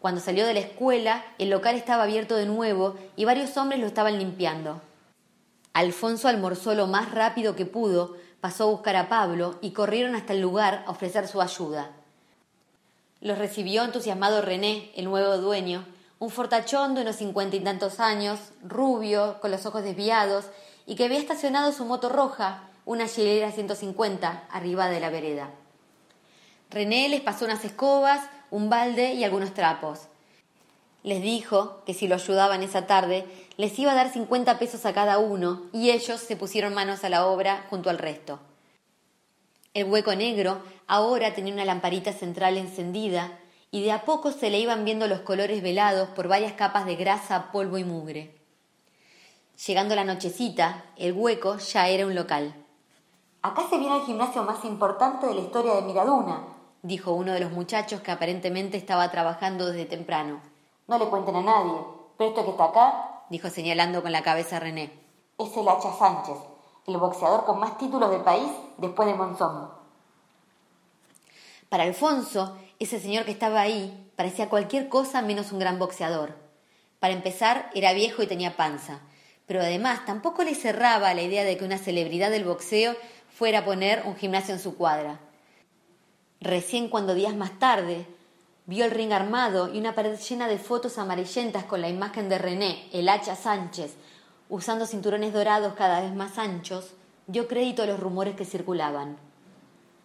[0.00, 3.86] Cuando salió de la escuela, el local estaba abierto de nuevo y varios hombres lo
[3.86, 4.80] estaban limpiando.
[5.74, 10.32] Alfonso almorzó lo más rápido que pudo, pasó a buscar a Pablo y corrieron hasta
[10.32, 11.90] el lugar a ofrecer su ayuda.
[13.20, 15.84] Los recibió entusiasmado René, el nuevo dueño,
[16.18, 20.46] un fortachón de unos cincuenta y tantos años, rubio, con los ojos desviados,
[20.86, 25.50] y que había estacionado su moto roja, una Gilera 150, arriba de la vereda.
[26.70, 30.08] René les pasó unas escobas, un balde y algunos trapos.
[31.02, 33.26] Les dijo que si lo ayudaban esa tarde,
[33.58, 37.10] les iba a dar cincuenta pesos a cada uno, y ellos se pusieron manos a
[37.10, 38.40] la obra junto al resto.
[39.72, 43.38] El hueco negro ahora tenía una lamparita central encendida
[43.70, 46.96] y de a poco se le iban viendo los colores velados por varias capas de
[46.96, 48.34] grasa, polvo y mugre.
[49.64, 52.52] Llegando la nochecita, el hueco ya era un local.
[53.42, 56.40] Acá se viene el gimnasio más importante de la historia de Miraduna,
[56.82, 60.40] dijo uno de los muchachos que aparentemente estaba trabajando desde temprano.
[60.88, 61.78] No le cuenten a nadie,
[62.18, 64.90] pero esto que está acá, dijo señalando con la cabeza René,
[65.38, 66.36] es el Hacha Sánchez,
[66.86, 69.70] el boxeador con más títulos del país después de Monzón.
[71.68, 76.34] Para Alfonso, ese señor que estaba ahí parecía cualquier cosa menos un gran boxeador.
[76.98, 79.00] Para empezar, era viejo y tenía panza,
[79.46, 82.96] pero además tampoco le cerraba la idea de que una celebridad del boxeo
[83.28, 85.20] fuera a poner un gimnasio en su cuadra.
[86.40, 88.06] Recién cuando días más tarde
[88.66, 92.38] vio el ring armado y una pared llena de fotos amarillentas con la imagen de
[92.38, 93.94] René, el hacha Sánchez,
[94.50, 96.90] usando cinturones dorados cada vez más anchos,
[97.28, 99.16] dio crédito a los rumores que circulaban.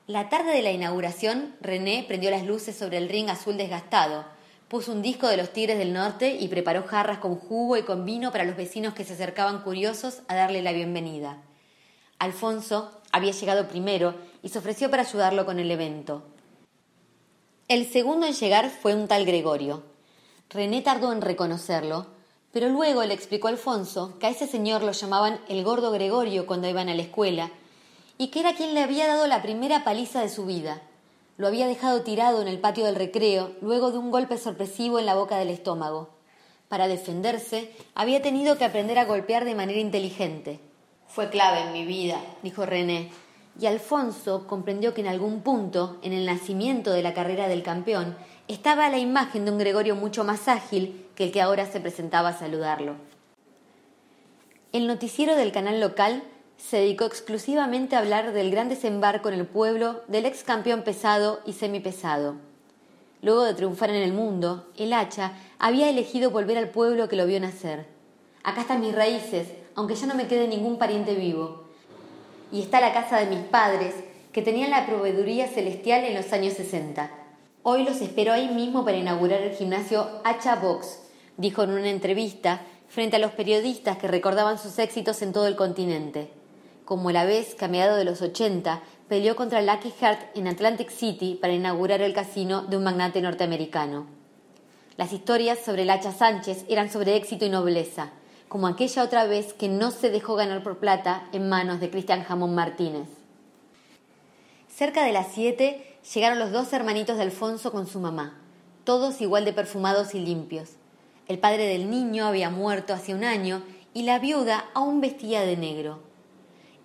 [0.07, 4.23] La tarde de la inauguración, René prendió las luces sobre el ring azul desgastado,
[4.67, 8.05] puso un disco de los Tigres del Norte y preparó jarras con jugo y con
[8.05, 11.41] vino para los vecinos que se acercaban curiosos a darle la bienvenida.
[12.19, 16.23] Alfonso había llegado primero y se ofreció para ayudarlo con el evento.
[17.67, 19.83] El segundo en llegar fue un tal Gregorio.
[20.51, 22.14] René tardó en reconocerlo,
[22.55, 26.69] pero luego le explicó Alfonso que a ese señor lo llamaban el gordo Gregorio cuando
[26.69, 27.51] iban a la escuela,
[28.17, 30.81] y que era quien le había dado la primera paliza de su vida.
[31.35, 35.05] Lo había dejado tirado en el patio del recreo luego de un golpe sorpresivo en
[35.05, 36.11] la boca del estómago.
[36.69, 40.61] Para defenderse, había tenido que aprender a golpear de manera inteligente.
[41.09, 43.11] Fue clave en mi vida, dijo René,
[43.59, 48.15] y Alfonso comprendió que en algún punto, en el nacimiento de la carrera del campeón,
[48.47, 52.29] estaba la imagen de un Gregorio mucho más ágil que el que ahora se presentaba
[52.29, 52.95] a saludarlo.
[54.71, 56.21] El noticiero del canal local
[56.57, 61.39] se dedicó exclusivamente a hablar del gran desembarco en el pueblo del ex campeón pesado
[61.45, 62.35] y semipesado.
[63.21, 67.25] Luego de triunfar en el mundo, el hacha había elegido volver al pueblo que lo
[67.25, 67.87] vio nacer.
[68.43, 71.63] Acá están mis raíces, aunque ya no me quede ningún pariente vivo.
[72.51, 73.95] Y está la casa de mis padres,
[74.31, 77.24] que tenían la proveeduría celestial en los años 60.
[77.67, 80.99] Hoy los espero ahí mismo para inaugurar el gimnasio Hacha Box,
[81.35, 85.55] dijo en una entrevista frente a los periodistas que recordaban sus éxitos en todo el
[85.55, 86.29] continente.
[86.85, 90.91] Como la vez que a mediados de los 80 peleó contra Lucky Heart en Atlantic
[90.91, 94.05] City para inaugurar el casino de un magnate norteamericano.
[94.95, 98.11] Las historias sobre el hacha Sánchez eran sobre éxito y nobleza,
[98.47, 102.25] como aquella otra vez que no se dejó ganar por plata en manos de Cristian
[102.25, 103.07] Jamón Martínez.
[104.69, 108.37] Cerca de las siete llegaron los dos hermanitos de Alfonso con su mamá,
[108.83, 110.71] todos igual de perfumados y limpios.
[111.27, 113.63] El padre del niño había muerto hace un año
[113.93, 115.99] y la viuda aún vestía de negro.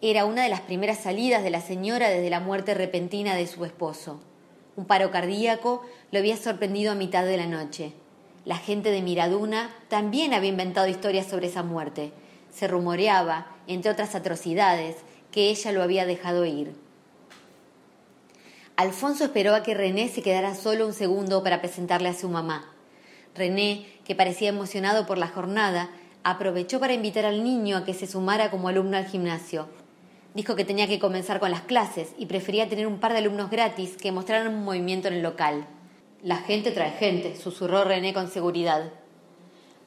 [0.01, 3.67] Era una de las primeras salidas de la señora desde la muerte repentina de su
[3.67, 4.21] esposo.
[4.77, 7.93] Un paro cardíaco lo había sorprendido a mitad de la noche.
[8.47, 12.13] La gente de Miraduna también había inventado historias sobre esa muerte.
[12.51, 14.97] Se rumoreaba, entre otras atrocidades,
[15.31, 16.73] que ella lo había dejado ir.
[18.81, 22.65] Alfonso esperó a que René se quedara solo un segundo para presentarle a su mamá.
[23.35, 25.91] René, que parecía emocionado por la jornada,
[26.25, 29.69] aprovechó para invitar al niño a que se sumara como alumno al gimnasio.
[30.33, 33.51] Dijo que tenía que comenzar con las clases y prefería tener un par de alumnos
[33.51, 35.67] gratis que mostraran un movimiento en el local.
[36.23, 38.95] La gente trae gente, susurró René con seguridad.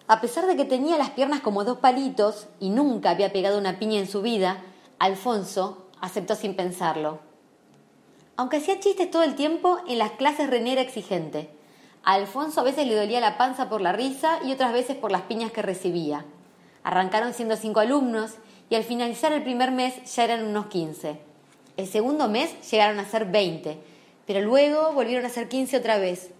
[0.05, 3.79] A pesar de que tenía las piernas como dos palitos y nunca había pegado una
[3.79, 4.61] piña en su vida,
[4.99, 7.32] Alfonso aceptó sin pensarlo.
[8.35, 11.49] Aunque hacía chistes todo el tiempo, en las clases René era exigente.
[12.03, 15.11] A Alfonso a veces le dolía la panza por la risa y otras veces por
[15.11, 16.25] las piñas que recibía.
[16.83, 18.31] Arrancaron siendo cinco alumnos
[18.71, 21.19] y al finalizar el primer mes ya eran unos quince.
[21.77, 23.77] El segundo mes llegaron a ser veinte,
[24.25, 26.31] pero luego volvieron a ser quince otra vez.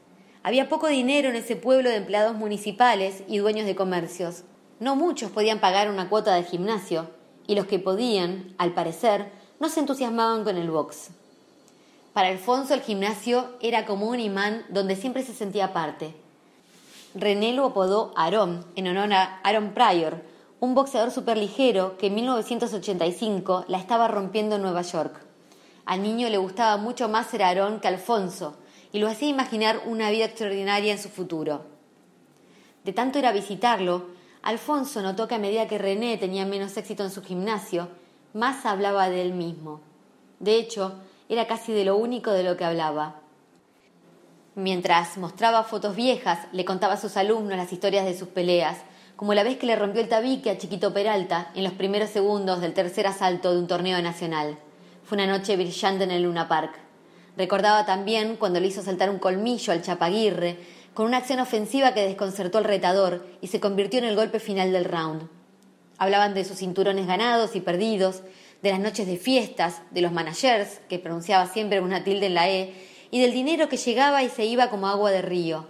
[0.42, 4.44] Había poco dinero en ese pueblo de empleados municipales y dueños de comercios.
[4.80, 7.12] No muchos podían pagar una cuota de gimnasio,
[7.46, 11.12] y los que podían, al parecer, no se entusiasmaban con el box.
[12.14, 16.14] Para Alfonso el gimnasio era como un imán donde siempre se sentía parte.
[17.16, 20.22] René lo apodó Aaron, en honor a Aaron Pryor,
[20.60, 25.26] un boxeador superligero que en 1985 la estaba rompiendo en Nueva York.
[25.86, 28.58] Al niño le gustaba mucho más ser Aaron que Alfonso,
[28.92, 31.66] y lo hacía imaginar una vida extraordinaria en su futuro.
[32.84, 34.06] De tanto ir a visitarlo,
[34.44, 37.88] Alfonso notó que a medida que René tenía menos éxito en su gimnasio,
[38.34, 39.82] más hablaba de él mismo.
[40.40, 40.94] De hecho,
[41.34, 43.16] era casi de lo único de lo que hablaba.
[44.56, 48.78] Mientras mostraba fotos viejas, le contaba a sus alumnos las historias de sus peleas,
[49.16, 52.62] como la vez que le rompió el tabique a Chiquito Peralta en los primeros segundos
[52.62, 54.58] del tercer asalto de un torneo nacional.
[55.04, 56.76] Fue una noche brillante en el Luna Park.
[57.36, 60.58] Recordaba también cuando le hizo saltar un colmillo al Chapaguirre,
[60.94, 64.72] con una acción ofensiva que desconcertó al retador y se convirtió en el golpe final
[64.72, 65.28] del round.
[65.98, 68.22] Hablaban de sus cinturones ganados y perdidos,
[68.64, 72.50] de las noches de fiestas, de los managers, que pronunciaba siempre una tilde en la
[72.50, 72.74] E,
[73.12, 75.68] y del dinero que llegaba y se iba como agua de río.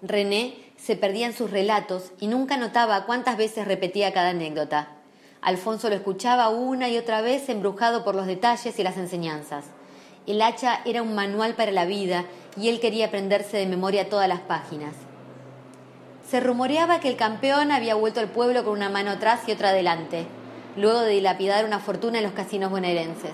[0.00, 4.90] René se perdía en sus relatos y nunca notaba cuántas veces repetía cada anécdota.
[5.40, 9.64] Alfonso lo escuchaba una y otra vez embrujado por los detalles y las enseñanzas.
[10.26, 12.24] El hacha era un manual para la vida
[12.56, 14.94] y él quería aprenderse de memoria todas las páginas.
[16.28, 19.70] Se rumoreaba que el campeón había vuelto al pueblo con una mano atrás y otra
[19.70, 20.26] adelante,
[20.76, 23.32] luego de dilapidar una fortuna en los casinos bonaerenses.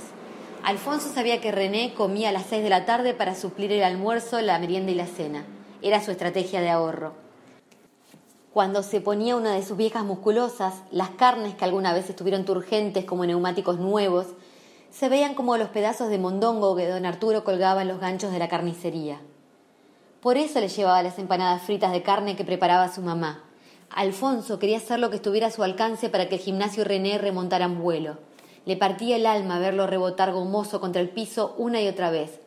[0.64, 4.40] Alfonso sabía que René comía a las seis de la tarde para suplir el almuerzo,
[4.40, 5.44] la merienda y la cena.
[5.82, 7.14] Era su estrategia de ahorro.
[8.52, 13.04] Cuando se ponía una de sus viejas musculosas, las carnes que alguna vez estuvieron turgentes
[13.04, 14.26] como neumáticos nuevos
[14.90, 18.38] se veían como los pedazos de mondongo que don Arturo colgaba en los ganchos de
[18.38, 19.20] la carnicería.
[20.20, 23.44] Por eso le llevaba las empanadas fritas de carne que preparaba su mamá.
[23.90, 27.18] Alfonso quería hacer lo que estuviera a su alcance para que el gimnasio y René
[27.18, 28.18] remontaran vuelo.
[28.64, 32.40] Le partía el alma verlo rebotar gomoso contra el piso una y otra vez.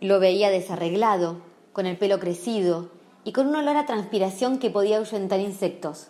[0.00, 1.38] Lo veía desarreglado,
[1.72, 2.90] con el pelo crecido
[3.24, 6.08] y con un olor a transpiración que podía ahuyentar insectos.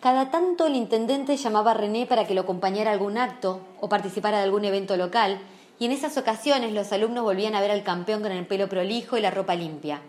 [0.00, 3.88] Cada tanto el intendente llamaba a René para que lo acompañara a algún acto o
[3.88, 5.40] participara de algún evento local,
[5.78, 9.16] y en esas ocasiones los alumnos volvían a ver al campeón con el pelo prolijo
[9.16, 10.00] y la ropa limpia.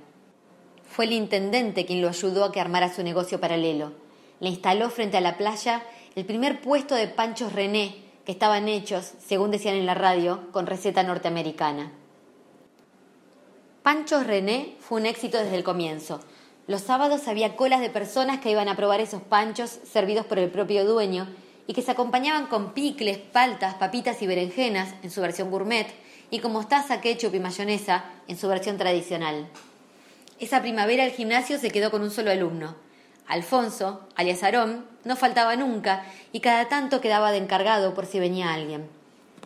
[0.97, 3.91] Fue el intendente quien lo ayudó a que armara su negocio paralelo.
[4.39, 5.83] Le instaló frente a la playa
[6.15, 10.65] el primer puesto de panchos René, que estaban hechos, según decían en la radio, con
[10.65, 11.91] receta norteamericana.
[13.83, 16.19] Panchos René fue un éxito desde el comienzo.
[16.65, 20.49] Los sábados había colas de personas que iban a probar esos panchos servidos por el
[20.49, 21.27] propio dueño
[21.67, 25.93] y que se acompañaban con picles, paltas, papitas y berenjenas en su versión gourmet
[26.31, 29.47] y con mostaza, ketchup y mayonesa en su versión tradicional.
[30.39, 32.75] Esa primavera el gimnasio se quedó con un solo alumno.
[33.27, 38.53] Alfonso, alias Aarón, no faltaba nunca y cada tanto quedaba de encargado por si venía
[38.53, 38.87] alguien.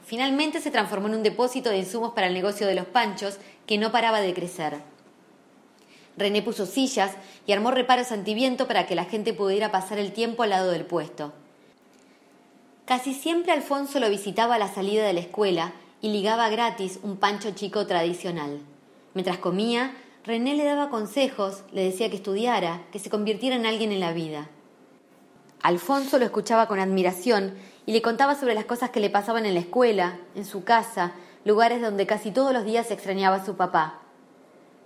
[0.05, 3.77] Finalmente se transformó en un depósito de insumos para el negocio de los panchos que
[3.77, 4.79] no paraba de crecer.
[6.17, 7.13] René puso sillas
[7.47, 10.85] y armó reparos antiviento para que la gente pudiera pasar el tiempo al lado del
[10.85, 11.31] puesto.
[12.85, 17.15] Casi siempre Alfonso lo visitaba a la salida de la escuela y ligaba gratis un
[17.15, 18.59] pancho chico tradicional.
[19.13, 23.91] Mientras comía, René le daba consejos, le decía que estudiara, que se convirtiera en alguien
[23.91, 24.49] en la vida.
[25.63, 27.55] Alfonso lo escuchaba con admiración
[27.87, 31.13] y le contaba sobre las cosas que le pasaban en la escuela, en su casa,
[31.43, 33.99] lugares donde casi todos los días se extrañaba a su papá.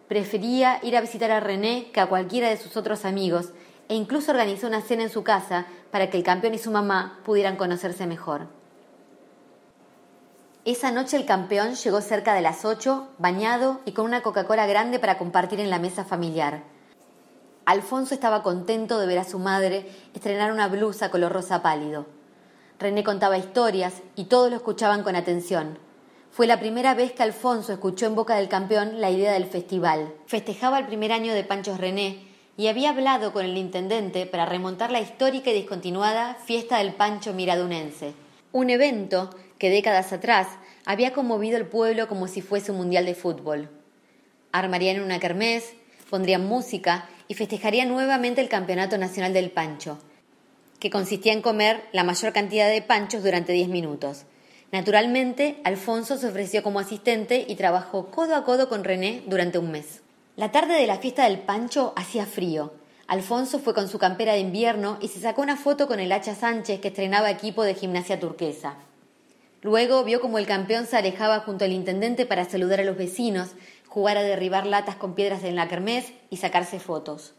[0.08, 3.50] Prefería ir a visitar a René que a cualquiera de sus otros amigos
[3.90, 7.20] e incluso organizó una cena en su casa para que el campeón y su mamá
[7.26, 8.48] pudieran conocerse mejor.
[10.66, 14.98] Esa noche el campeón llegó cerca de las ocho, bañado y con una Coca-Cola grande
[14.98, 16.64] para compartir en la mesa familiar.
[17.66, 22.08] Alfonso estaba contento de ver a su madre estrenar una blusa color rosa pálido.
[22.80, 25.78] René contaba historias y todos lo escuchaban con atención.
[26.32, 30.16] Fue la primera vez que Alfonso escuchó en boca del campeón la idea del festival.
[30.26, 34.90] Festejaba el primer año de Panchos René y había hablado con el intendente para remontar
[34.90, 38.16] la histórica y discontinuada fiesta del Pancho Miradunense,
[38.52, 39.30] Un evento
[39.66, 40.48] que décadas atrás
[40.86, 43.68] había conmovido el pueblo como si fuese un mundial de fútbol.
[44.52, 45.74] Armarían una kermés,
[46.12, 49.98] pondrían música y festejarían nuevamente el Campeonato Nacional del Pancho,
[50.80, 54.26] que consistía en comer la mayor cantidad de panchos durante diez minutos.
[54.72, 59.72] Naturalmente, Alfonso se ofreció como asistente y trabajó codo a codo con René durante un
[59.72, 60.02] mes.
[60.36, 62.72] La tarde de la fiesta del Pancho hacía frío.
[63.08, 66.36] Alfonso fue con su campera de invierno y se sacó una foto con el Hacha
[66.36, 68.76] Sánchez que estrenaba equipo de gimnasia turquesa.
[69.66, 73.50] Luego vio como el campeón se alejaba junto al intendente para saludar a los vecinos,
[73.88, 77.34] jugar a derribar latas con piedras en la kermés y sacarse fotos.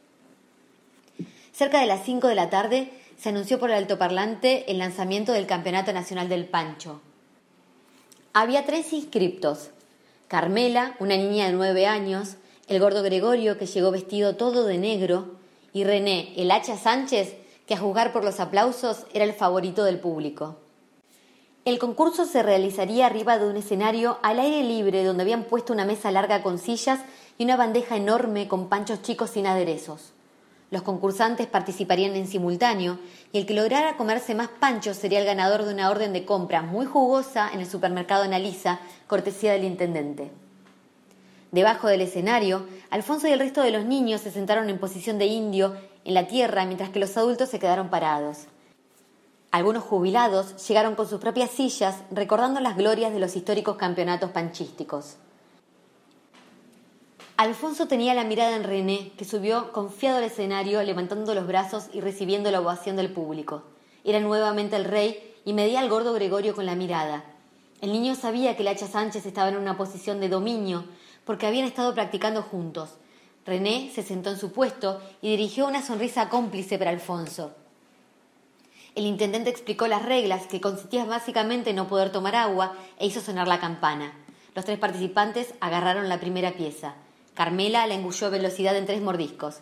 [1.53, 5.47] Cerca de las cinco de la tarde se anunció por el altoparlante el lanzamiento del
[5.47, 7.01] Campeonato Nacional del Pancho.
[8.33, 9.70] Había tres inscriptos.
[10.27, 15.37] Carmela, una niña de nueve años, el gordo Gregorio, que llegó vestido todo de negro,
[15.72, 17.37] y René, el hacha Sánchez,
[17.68, 20.57] que a juzgar por los aplausos era el favorito del público.
[21.67, 25.85] El concurso se realizaría arriba de un escenario al aire libre donde habían puesto una
[25.85, 27.01] mesa larga con sillas
[27.39, 30.12] y una bandeja enorme con panchos chicos sin aderezos.
[30.71, 33.01] Los concursantes participarían en simultáneo
[33.33, 36.62] y el que lograra comerse más panchos sería el ganador de una orden de compra
[36.62, 40.31] muy jugosa en el supermercado Analisa, cortesía del intendente.
[41.51, 45.27] Debajo del escenario, Alfonso y el resto de los niños se sentaron en posición de
[45.27, 48.47] indio en la tierra mientras que los adultos se quedaron parados.
[49.51, 55.16] Algunos jubilados llegaron con sus propias sillas recordando las glorias de los históricos campeonatos panchísticos.
[57.38, 62.01] Alfonso tenía la mirada en René, que subió confiado al escenario, levantando los brazos y
[62.01, 63.62] recibiendo la ovación del público.
[64.05, 67.24] Era nuevamente el rey y medía al gordo Gregorio con la mirada.
[67.82, 70.84] El niño sabía que el hacha Sánchez estaba en una posición de dominio,
[71.26, 72.94] porque habían estado practicando juntos.
[73.44, 77.53] René se sentó en su puesto y dirigió una sonrisa cómplice para Alfonso.
[78.97, 83.20] El intendente explicó las reglas, que consistían básicamente en no poder tomar agua, e hizo
[83.20, 84.14] sonar la campana.
[84.55, 86.94] Los tres participantes agarraron la primera pieza.
[87.34, 89.61] Carmela la engulló a velocidad en tres mordiscos.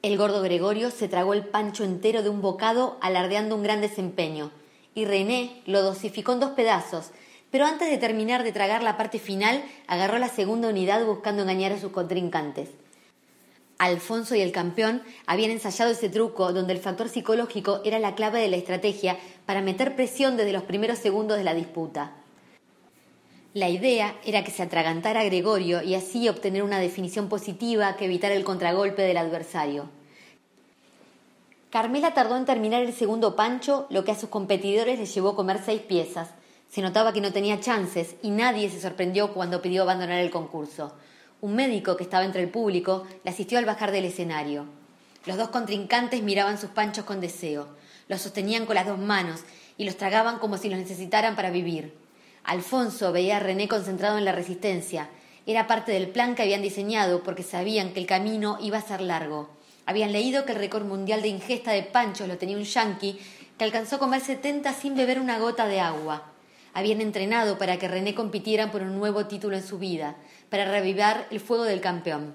[0.00, 4.50] El gordo Gregorio se tragó el pancho entero de un bocado, alardeando un gran desempeño.
[4.94, 7.10] Y René lo dosificó en dos pedazos,
[7.50, 11.72] pero antes de terminar de tragar la parte final, agarró la segunda unidad buscando engañar
[11.72, 12.70] a sus contrincantes.
[13.80, 18.38] Alfonso y el campeón habían ensayado ese truco donde el factor psicológico era la clave
[18.38, 19.16] de la estrategia
[19.46, 22.12] para meter presión desde los primeros segundos de la disputa.
[23.54, 28.34] La idea era que se atragantara Gregorio y así obtener una definición positiva que evitara
[28.34, 29.88] el contragolpe del adversario.
[31.70, 35.36] Carmela tardó en terminar el segundo pancho, lo que a sus competidores les llevó a
[35.36, 36.28] comer seis piezas.
[36.68, 40.92] Se notaba que no tenía chances y nadie se sorprendió cuando pidió abandonar el concurso.
[41.42, 44.66] Un médico que estaba entre el público le asistió al bajar del escenario.
[45.24, 47.68] Los dos contrincantes miraban sus panchos con deseo,
[48.08, 49.40] los sostenían con las dos manos
[49.78, 51.94] y los tragaban como si los necesitaran para vivir.
[52.44, 55.08] Alfonso veía a René concentrado en la resistencia.
[55.46, 59.00] Era parte del plan que habían diseñado porque sabían que el camino iba a ser
[59.00, 59.48] largo.
[59.86, 63.18] Habían leído que el récord mundial de ingesta de panchos lo tenía un yanqui
[63.56, 66.29] que alcanzó a comer setenta sin beber una gota de agua.
[66.72, 70.16] Habían entrenado para que René compitiera por un nuevo título en su vida,
[70.50, 72.34] para revivar el fuego del campeón.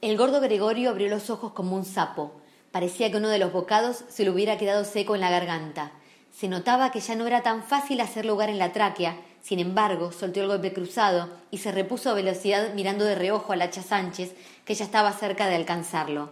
[0.00, 2.32] El gordo Gregorio abrió los ojos como un sapo.
[2.72, 5.92] Parecía que uno de los bocados se le hubiera quedado seco en la garganta.
[6.32, 10.12] Se notaba que ya no era tan fácil hacer lugar en la tráquea, sin embargo,
[10.12, 14.34] soltó el golpe cruzado y se repuso a velocidad mirando de reojo al hacha Sánchez,
[14.64, 16.30] que ya estaba cerca de alcanzarlo.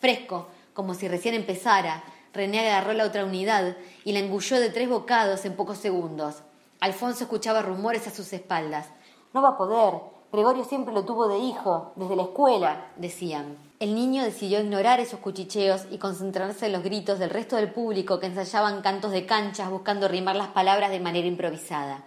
[0.00, 2.02] Fresco, como si recién empezara,
[2.32, 6.36] René agarró la otra unidad y la engulló de tres bocados en pocos segundos.
[6.80, 8.86] Alfonso escuchaba rumores a sus espaldas.
[9.34, 10.00] No va a poder.
[10.32, 13.58] Gregorio siempre lo tuvo de hijo, desde la escuela, decían.
[13.80, 18.20] El niño decidió ignorar esos cuchicheos y concentrarse en los gritos del resto del público
[18.20, 22.04] que ensayaban cantos de canchas buscando rimar las palabras de manera improvisada.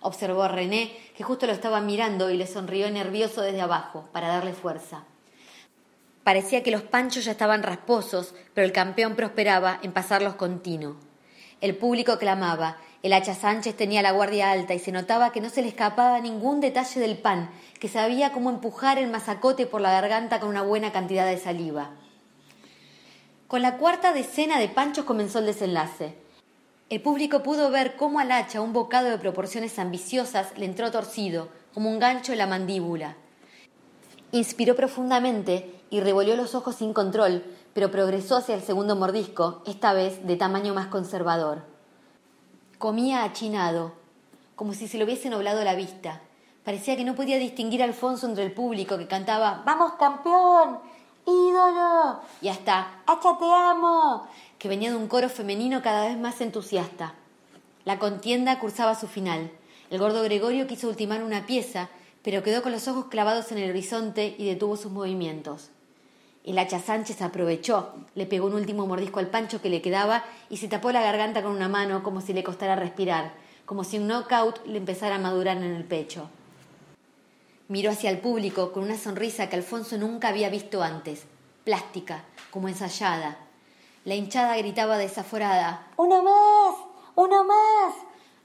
[0.00, 4.28] Observó a René, que justo lo estaba mirando y le sonrió nervioso desde abajo, para
[4.28, 5.04] darle fuerza.
[6.26, 10.96] Parecía que los panchos ya estaban rasposos, pero el campeón prosperaba en pasarlos continuo.
[11.60, 15.50] El público clamaba, el hacha Sánchez tenía la guardia alta y se notaba que no
[15.50, 19.92] se le escapaba ningún detalle del pan, que sabía cómo empujar el mazacote por la
[19.92, 21.90] garganta con una buena cantidad de saliva.
[23.46, 26.16] Con la cuarta decena de panchos comenzó el desenlace.
[26.90, 31.50] El público pudo ver cómo al hacha un bocado de proporciones ambiciosas le entró torcido,
[31.72, 33.14] como un gancho en la mandíbula.
[34.32, 39.92] Inspiró profundamente y revolvió los ojos sin control, pero progresó hacia el segundo mordisco, esta
[39.92, 41.62] vez de tamaño más conservador.
[42.78, 43.92] Comía achinado,
[44.54, 46.20] como si se le hubiese nublado la vista.
[46.64, 50.78] Parecía que no podía distinguir a Alfonso entre el público que cantaba ¡Vamos, campeón!
[51.26, 54.26] ídolo y hasta ¡Acha te amo!
[54.58, 57.14] que venía de un coro femenino cada vez más entusiasta.
[57.84, 59.50] La contienda cursaba su final.
[59.90, 61.88] El gordo Gregorio quiso ultimar una pieza,
[62.22, 65.70] pero quedó con los ojos clavados en el horizonte y detuvo sus movimientos.
[66.46, 70.58] El hacha Sánchez aprovechó, le pegó un último mordisco al pancho que le quedaba y
[70.58, 73.32] se tapó la garganta con una mano como si le costara respirar,
[73.64, 76.30] como si un knockout le empezara a madurar en el pecho.
[77.66, 81.24] Miró hacia el público con una sonrisa que Alfonso nunca había visto antes,
[81.64, 82.22] plástica,
[82.52, 83.38] como ensayada.
[84.04, 86.76] La hinchada gritaba desaforada: ¡Uno más!
[87.16, 87.94] ¡Uno más!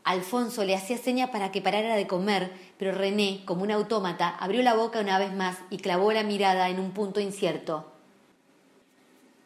[0.04, 4.64] Alfonso le hacía seña para que parara de comer, pero René, como un autómata, abrió
[4.64, 7.91] la boca una vez más y clavó la mirada en un punto incierto.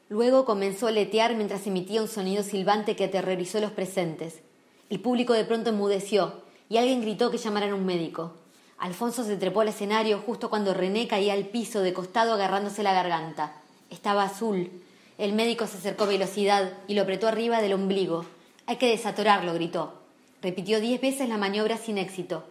[0.07, 4.41] Luego comenzó a letear mientras emitía un sonido silbante que aterrorizó a los presentes.
[4.89, 8.33] El público de pronto enmudeció y alguien gritó que llamaran a un médico.
[8.77, 12.93] Alfonso se trepó al escenario justo cuando René caía al piso de costado agarrándose la
[12.93, 13.53] garganta.
[13.89, 14.69] Estaba azul.
[15.17, 18.25] El médico se acercó a velocidad y lo apretó arriba del ombligo.
[18.67, 19.93] Hay que desatorarlo, gritó.
[20.41, 22.43] Repitió diez veces la maniobra sin éxito.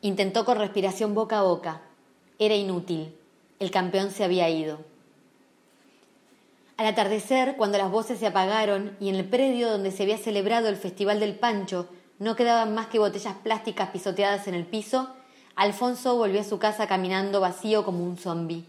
[0.00, 1.82] Intentó con respiración boca a boca.
[2.38, 3.14] Era inútil.
[3.58, 4.93] El campeón se había ido.
[6.76, 10.68] Al atardecer, cuando las voces se apagaron y en el predio donde se había celebrado
[10.68, 15.08] el Festival del Pancho no quedaban más que botellas plásticas pisoteadas en el piso,
[15.56, 18.64] Alfonso volvió a su casa caminando vacío como un zombi.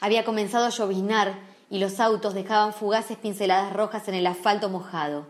[0.00, 1.34] Había comenzado a lloviznar
[1.68, 5.26] y los autos dejaban fugaces pinceladas rojas en el asfalto mojado.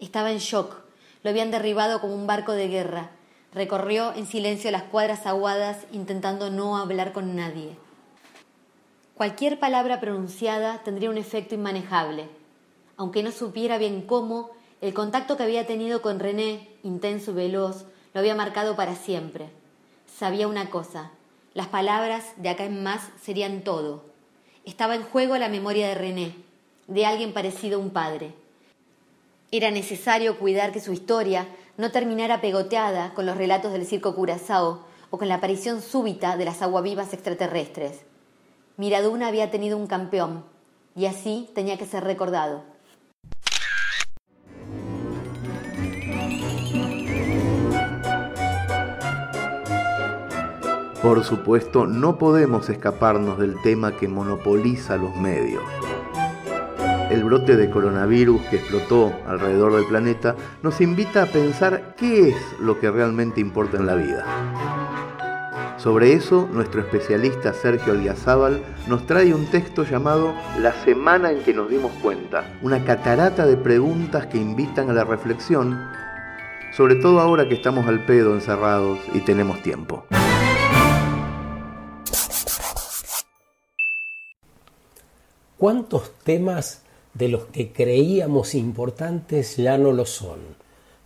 [0.00, 0.74] Estaba en shock.
[1.22, 3.10] Lo habían derribado como un barco de guerra.
[3.52, 7.76] Recorrió en silencio las cuadras aguadas intentando no hablar con nadie.
[9.14, 12.28] Cualquier palabra pronunciada tendría un efecto inmanejable.
[12.96, 14.50] Aunque no supiera bien cómo,
[14.80, 19.50] el contacto que había tenido con René, intenso y veloz, lo había marcado para siempre.
[20.18, 21.12] Sabía una cosa,
[21.54, 24.02] las palabras de acá en más serían todo.
[24.64, 26.34] Estaba en juego la memoria de René,
[26.88, 28.34] de alguien parecido a un padre.
[29.52, 31.46] Era necesario cuidar que su historia
[31.76, 36.46] no terminara pegoteada con los relatos del circo Curazao o con la aparición súbita de
[36.46, 38.00] las aguavivas extraterrestres.
[38.76, 40.44] Miraduna había tenido un campeón
[40.96, 42.64] y así tenía que ser recordado.
[51.00, 55.62] Por supuesto, no podemos escaparnos del tema que monopoliza los medios.
[57.10, 62.36] El brote de coronavirus que explotó alrededor del planeta nos invita a pensar qué es
[62.58, 64.93] lo que realmente importa en la vida.
[65.84, 71.52] Sobre eso, nuestro especialista Sergio Algazábal nos trae un texto llamado La semana en que
[71.52, 75.78] nos dimos cuenta, una catarata de preguntas que invitan a la reflexión,
[76.74, 80.06] sobre todo ahora que estamos al pedo encerrados y tenemos tiempo.
[85.58, 86.80] ¿Cuántos temas
[87.12, 90.38] de los que creíamos importantes ya no lo son?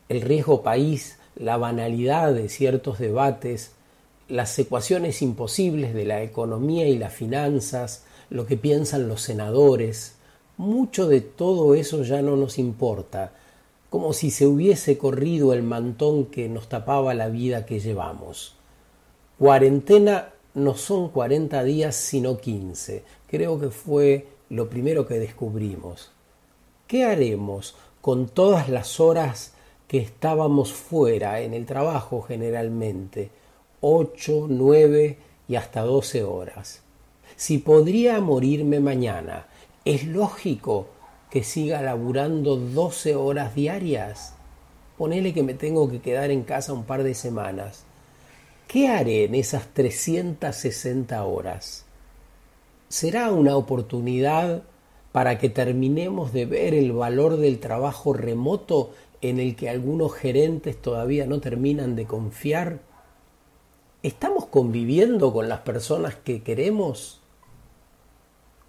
[0.08, 3.72] El riesgo país, la banalidad de ciertos debates,
[4.28, 10.16] las ecuaciones imposibles de la economía y las finanzas, lo que piensan los senadores,
[10.58, 13.32] mucho de todo eso ya no nos importa,
[13.90, 18.54] como si se hubiese corrido el mantón que nos tapaba la vida que llevamos.
[19.38, 23.04] Cuarentena no son 40 días sino 15.
[23.28, 26.10] Creo que fue lo primero que descubrimos.
[26.86, 29.54] ¿Qué haremos con todas las horas
[29.86, 33.30] que estábamos fuera en el trabajo generalmente?
[33.80, 35.18] 8, 9
[35.48, 36.82] y hasta 12 horas.
[37.36, 39.46] Si podría morirme mañana,
[39.84, 40.88] ¿es lógico
[41.30, 44.34] que siga laburando 12 horas diarias?
[44.96, 47.84] Ponele que me tengo que quedar en casa un par de semanas.
[48.66, 51.84] ¿Qué haré en esas 360 horas?
[52.88, 54.64] ¿Será una oportunidad
[55.12, 60.80] para que terminemos de ver el valor del trabajo remoto en el que algunos gerentes
[60.82, 62.87] todavía no terminan de confiar?
[64.02, 67.20] ¿Estamos conviviendo con las personas que queremos?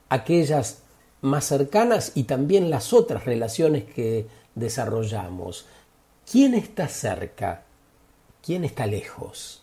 [0.10, 0.82] Aquellas
[1.22, 4.26] más cercanas y también las otras relaciones que
[4.56, 5.68] desarrollamos.
[6.30, 7.64] ¿Quién está cerca?
[8.44, 9.62] ¿Quién está lejos?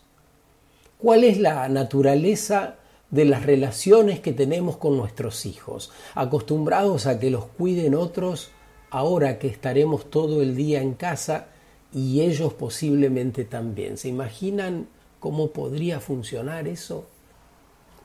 [0.99, 2.77] ¿Cuál es la naturaleza
[3.11, 5.91] de las relaciones que tenemos con nuestros hijos?
[6.15, 8.51] Acostumbrados a que los cuiden otros,
[8.91, 11.49] ahora que estaremos todo el día en casa
[11.93, 13.97] y ellos posiblemente también.
[13.97, 14.87] ¿Se imaginan
[15.27, 17.05] ¿Cómo podría funcionar eso?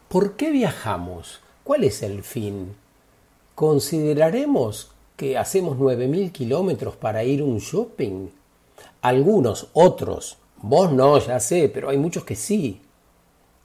[0.07, 1.39] ¿Por qué viajamos?
[1.63, 2.73] ¿Cuál es el fin?
[3.53, 8.29] ¿Consideraremos que hacemos 9.000 kilómetros para ir a un shopping?
[9.03, 12.81] Algunos, otros, vos no, ya sé, pero hay muchos que sí.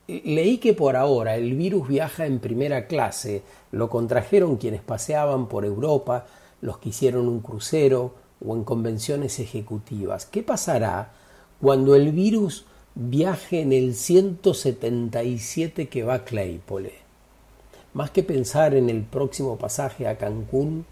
[0.07, 3.41] Leí que por ahora el virus viaja en primera clase,
[3.71, 6.27] lo contrajeron quienes paseaban por Europa,
[6.61, 10.27] los que hicieron un crucero o en convenciones ejecutivas.
[10.27, 11.11] ¿Qué pasará
[11.59, 12.67] cuando el virus
[12.99, 16.93] viaje en el 177 que va a Claypole?
[17.93, 20.85] Más que pensar en el próximo pasaje a Cancún,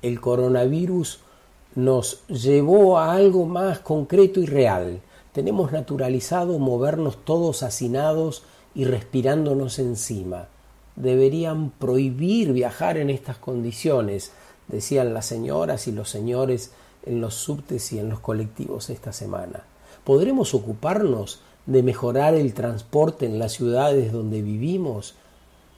[0.00, 1.18] el coronavirus
[1.74, 5.00] nos llevó a algo más concreto y real.
[5.32, 8.44] Tenemos naturalizado movernos todos hacinados
[8.74, 10.46] y respirándonos encima.
[10.94, 14.30] Deberían prohibir viajar en estas condiciones,
[14.68, 16.70] decían las señoras y los señores
[17.04, 19.64] en los subtes y en los colectivos esta semana.
[20.04, 25.14] ¿Podremos ocuparnos de mejorar el transporte en las ciudades donde vivimos?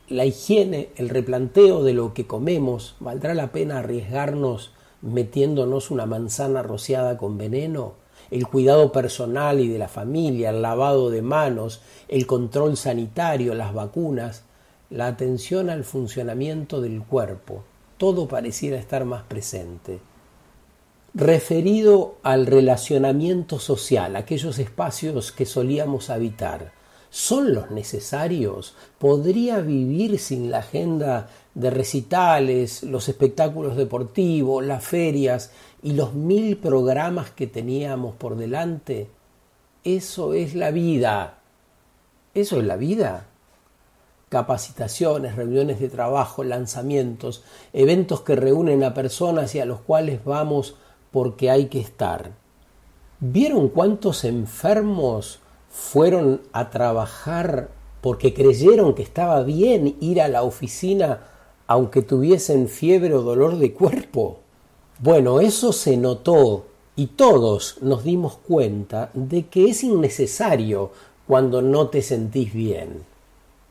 [0.09, 6.63] La higiene, el replanteo de lo que comemos, ¿valdrá la pena arriesgarnos metiéndonos una manzana
[6.63, 8.03] rociada con veneno?
[8.33, 13.75] el cuidado personal y de la familia, el lavado de manos, el control sanitario, las
[13.75, 14.45] vacunas,
[14.89, 17.63] la atención al funcionamiento del cuerpo,
[17.99, 20.01] todo pareciera estar más presente.
[21.15, 26.73] Referido al relacionamiento social, aquellos espacios que solíamos habitar,
[27.11, 28.75] ¿son los necesarios?
[28.99, 35.51] ¿Podría vivir sin la agenda de recitales, los espectáculos deportivos, las ferias
[35.83, 39.11] y los mil programas que teníamos por delante,
[39.85, 41.39] eso es la vida.
[42.35, 43.27] Eso es la vida.
[44.29, 50.77] Capacitaciones, reuniones de trabajo, lanzamientos, eventos que reúnen a personas y a los cuales vamos
[51.13, 52.33] porque hay que estar.
[53.21, 55.39] ¿Vieron cuántos enfermos
[55.71, 61.21] fueron a trabajar porque creyeron que estaba bien ir a la oficina
[61.69, 64.41] aunque tuviesen fiebre o dolor de cuerpo?
[64.99, 70.91] Bueno, eso se notó y todos nos dimos cuenta de que es innecesario
[71.27, 73.05] cuando no te sentís bien.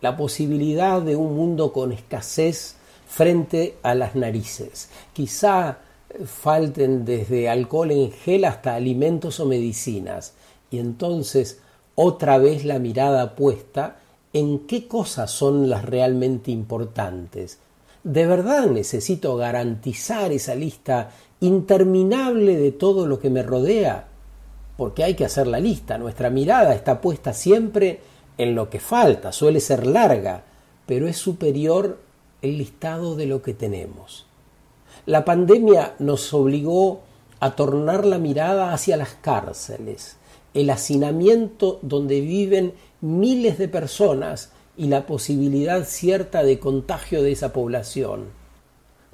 [0.02, 2.76] La posibilidad de un mundo con escasez
[3.08, 4.89] frente a las narices.
[5.14, 5.80] Quizá
[6.26, 10.34] falten desde alcohol en gel hasta alimentos o medicinas.
[10.70, 11.59] Y entonces
[11.95, 13.97] otra vez la mirada puesta
[14.34, 17.59] en qué cosas son las realmente importantes
[18.03, 24.07] ¿De verdad necesito garantizar esa lista interminable de todo lo que me rodea?
[24.76, 25.99] Porque hay que hacer la lista.
[25.99, 27.99] Nuestra mirada está puesta siempre
[28.39, 30.43] en lo que falta, suele ser larga,
[30.88, 31.99] pero es superior
[32.41, 34.26] el listado de lo que tenemos.
[35.08, 37.02] La pandemia nos obligó
[37.39, 40.18] a tornar la mirada hacia las cárceles,
[40.54, 47.52] el hacinamiento donde viven miles de personas y la posibilidad cierta de contagio de esa
[47.52, 48.26] población.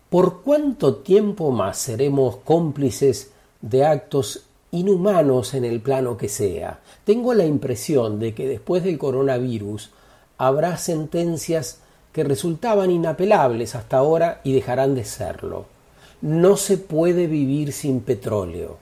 [0.10, 3.32] ¿Por cuánto tiempo más seremos cómplices
[3.62, 6.82] de actos inhumanos en el plano que sea?
[7.06, 9.92] Tengo la impresión de que después del coronavirus
[10.38, 11.80] habrá sentencias
[12.12, 15.77] que resultaban inapelables hasta ahora y dejarán de serlo.
[16.22, 18.78] No se puede vivir sin petróleo.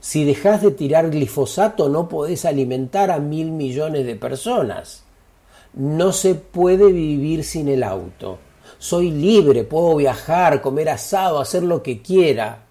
[0.00, 5.02] Si dejas de tirar glifosato no podés alimentar a mil millones de personas.
[5.74, 8.38] No se puede vivir sin el auto.
[8.78, 12.64] Soy libre, puedo viajar, comer asado, hacer lo que quiera.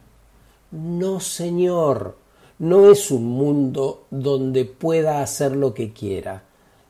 [0.72, 2.18] No, señor,
[2.58, 6.44] no es un mundo donde pueda hacer lo que quiera.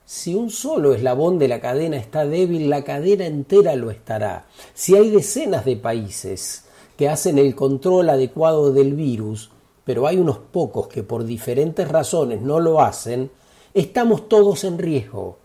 [0.05, 4.45] Si un solo eslabón de la cadena está débil, la cadena entera lo estará.
[4.73, 6.63] Si hay decenas de países
[6.99, 9.51] que hacen el control adecuado del virus,
[9.85, 13.31] pero hay unos pocos que por diferentes razones no lo hacen,
[13.73, 15.37] estamos todos en riesgo.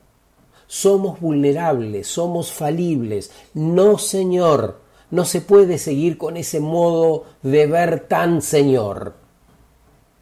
[0.66, 3.30] Somos vulnerables, somos falibles.
[3.54, 4.80] No, Señor,
[5.12, 9.14] no se puede seguir con ese modo de ver tan Señor.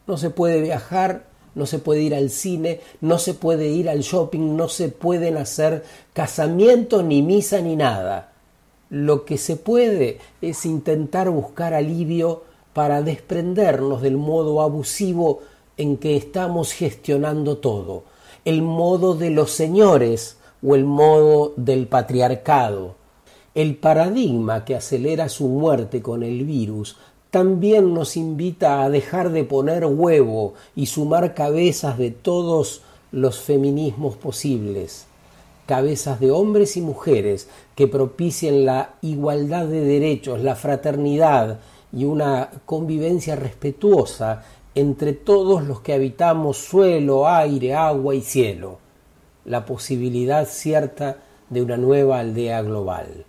[0.06, 4.00] No se puede viajar, no se puede ir al cine, no se puede ir al
[4.00, 8.31] shopping, no se pueden hacer casamientos, ni misa, ni nada.
[8.92, 12.42] Lo que se puede es intentar buscar alivio
[12.74, 15.40] para desprendernos del modo abusivo
[15.78, 18.02] en que estamos gestionando todo
[18.44, 22.96] el modo de los señores o el modo del patriarcado.
[23.54, 26.98] El paradigma que acelera su muerte con el virus
[27.30, 34.16] también nos invita a dejar de poner huevo y sumar cabezas de todos los feminismos
[34.16, 35.06] posibles,
[35.66, 41.60] cabezas de hombres y mujeres que propicien la igualdad de derechos, la fraternidad
[41.92, 44.44] y una convivencia respetuosa
[44.74, 48.78] entre todos los que habitamos suelo, aire, agua y cielo,
[49.44, 51.18] la posibilidad cierta
[51.50, 53.26] de una nueva aldea global.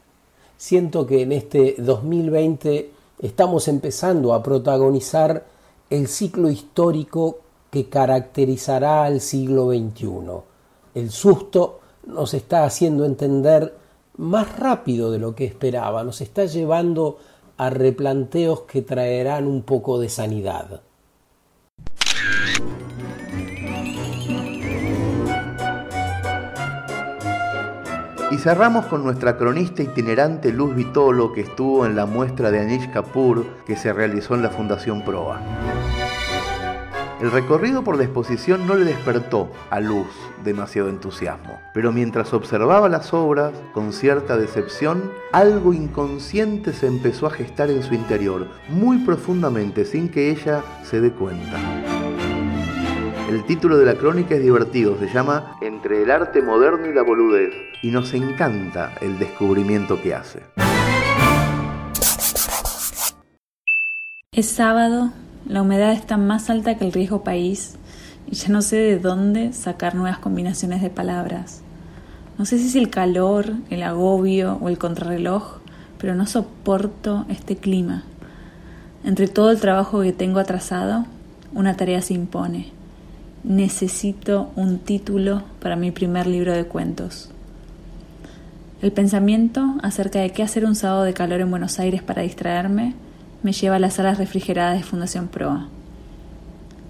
[0.58, 5.46] Siento que en este 2020 estamos empezando a protagonizar
[5.90, 10.10] el ciclo histórico que caracterizará al siglo XXI.
[10.96, 13.76] El susto nos está haciendo entender
[14.18, 17.18] más rápido de lo que esperaba, nos está llevando
[17.58, 20.82] a replanteos que traerán un poco de sanidad.
[28.32, 32.92] Y cerramos con nuestra cronista itinerante Luz Vitolo que estuvo en la muestra de Anish
[32.92, 35.40] Kapoor que se realizó en la Fundación Proa.
[37.22, 40.08] El recorrido por la exposición no le despertó a Luz
[40.44, 47.32] demasiado entusiasmo, pero mientras observaba las obras con cierta decepción, algo inconsciente se empezó a
[47.32, 51.60] gestar en su interior, muy profundamente sin que ella se dé cuenta.
[53.30, 57.02] El título de la crónica es divertido, se llama Entre el arte moderno y la
[57.02, 60.42] boludez, y nos encanta el descubrimiento que hace.
[64.32, 65.12] Es sábado,
[65.46, 67.78] la humedad está más alta que el riesgo país
[68.30, 71.62] y ya no sé de dónde sacar nuevas combinaciones de palabras.
[72.38, 75.60] No sé si es el calor, el agobio o el contrarreloj,
[75.98, 78.04] pero no soporto este clima.
[79.04, 81.06] Entre todo el trabajo que tengo atrasado,
[81.54, 82.72] una tarea se impone
[83.44, 87.30] necesito un título para mi primer libro de cuentos.
[88.82, 92.96] El pensamiento acerca de qué hacer un sábado de calor en Buenos Aires para distraerme
[93.42, 95.68] me lleva a las salas refrigeradas de Fundación Proa.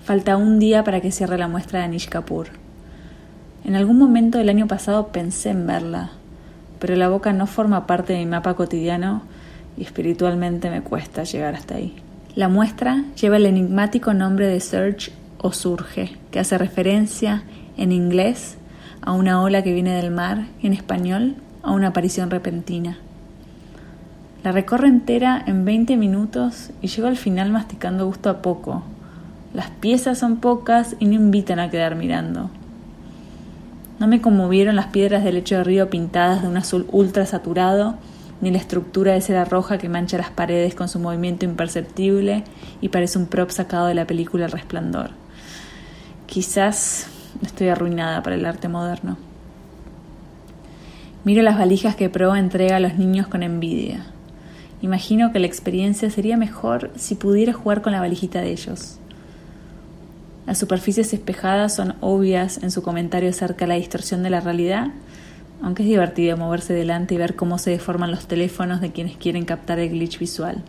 [0.03, 2.47] Falta un día para que cierre la muestra de Anish Kapoor.
[3.63, 6.11] En algún momento del año pasado pensé en verla,
[6.79, 9.21] pero la boca no forma parte de mi mapa cotidiano
[9.77, 11.95] y espiritualmente me cuesta llegar hasta ahí.
[12.35, 17.43] La muestra lleva el enigmático nombre de Serge o surge, que hace referencia
[17.77, 18.57] en inglés
[19.01, 22.97] a una ola que viene del mar y en español a una aparición repentina.
[24.43, 28.83] La recorro entera en 20 minutos y llego al final masticando gusto a poco.
[29.53, 32.49] Las piezas son pocas y no invitan a quedar mirando.
[33.99, 37.95] No me conmovieron las piedras del lecho de río pintadas de un azul ultra saturado,
[38.41, 42.43] ni la estructura de cera roja que mancha las paredes con su movimiento imperceptible
[42.81, 45.11] y parece un prop sacado de la película El Resplandor.
[46.25, 47.07] Quizás
[47.43, 49.17] estoy arruinada para el arte moderno.
[51.23, 54.07] Miro las valijas que Pro entrega a los niños con envidia.
[54.81, 58.99] Imagino que la experiencia sería mejor si pudiera jugar con la valijita de ellos.
[60.45, 64.87] Las superficies espejadas son obvias en su comentario acerca de la distorsión de la realidad,
[65.61, 69.45] aunque es divertido moverse delante y ver cómo se deforman los teléfonos de quienes quieren
[69.45, 70.61] captar el glitch visual.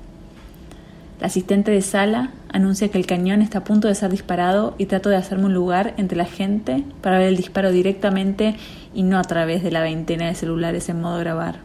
[1.21, 4.87] La asistente de sala anuncia que el cañón está a punto de ser disparado y
[4.87, 8.57] trato de hacerme un lugar entre la gente para ver el disparo directamente
[8.95, 11.59] y no a través de la veintena de celulares en modo grabar.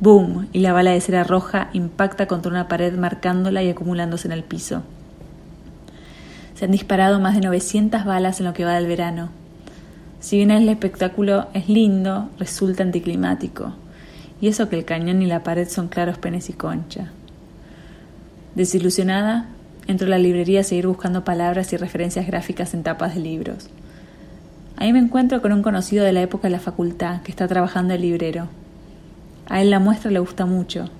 [0.00, 0.48] ¡Boom!
[0.52, 4.44] Y la bala de cera roja impacta contra una pared marcándola y acumulándose en el
[4.44, 4.82] piso.
[6.60, 9.30] Se han disparado más de 900 balas en lo que va del verano.
[10.20, 13.72] Si bien el espectáculo es lindo, resulta anticlimático.
[14.42, 17.12] Y eso que el cañón y la pared son claros penes y concha.
[18.56, 19.46] Desilusionada,
[19.86, 23.70] entro a la librería a seguir buscando palabras y referencias gráficas en tapas de libros.
[24.76, 27.94] Ahí me encuentro con un conocido de la época de la facultad que está trabajando
[27.94, 28.48] el librero.
[29.48, 30.90] A él la muestra le gusta mucho.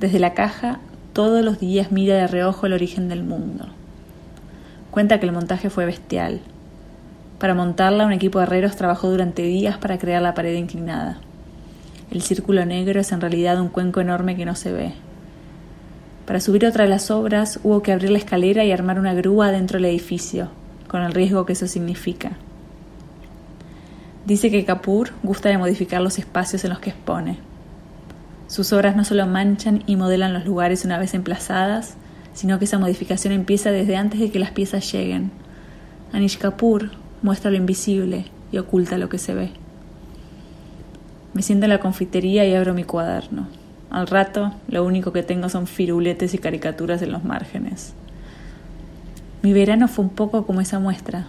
[0.00, 0.80] Desde la caja,
[1.12, 3.68] todos los días mira de reojo el origen del mundo.
[4.92, 6.42] Cuenta que el montaje fue bestial.
[7.38, 11.16] Para montarla, un equipo de herreros trabajó durante días para crear la pared inclinada.
[12.10, 14.92] El círculo negro es en realidad un cuenco enorme que no se ve.
[16.26, 19.50] Para subir otra de las obras hubo que abrir la escalera y armar una grúa
[19.50, 20.50] dentro del edificio,
[20.88, 22.32] con el riesgo que eso significa.
[24.26, 27.38] Dice que Kapoor gusta de modificar los espacios en los que expone.
[28.46, 31.96] Sus obras no solo manchan y modelan los lugares una vez emplazadas,
[32.34, 35.30] sino que esa modificación empieza desde antes de que las piezas lleguen.
[36.12, 36.90] Anish Kapoor
[37.22, 39.50] muestra lo invisible y oculta lo que se ve.
[41.34, 43.48] Me siento en la confitería y abro mi cuaderno.
[43.90, 47.94] Al rato, lo único que tengo son firuletes y caricaturas en los márgenes.
[49.42, 51.26] Mi verano fue un poco como esa muestra.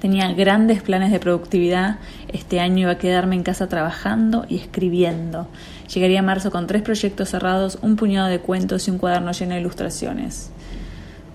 [0.00, 1.96] Tenía grandes planes de productividad.
[2.28, 5.48] Este año iba a quedarme en casa trabajando y escribiendo.
[5.94, 9.60] Llegaría marzo con tres proyectos cerrados, un puñado de cuentos y un cuaderno lleno de
[9.60, 10.50] ilustraciones.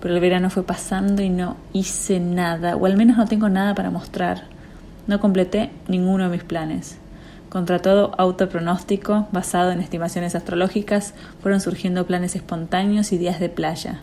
[0.02, 3.74] Pero el verano fue pasando y no hice nada, o al menos no tengo nada
[3.74, 4.44] para mostrar.
[5.06, 6.98] No completé ninguno de mis planes.
[7.48, 14.00] Contra todo autopronóstico, basado en estimaciones astrológicas, fueron surgiendo planes espontáneos y días de playa.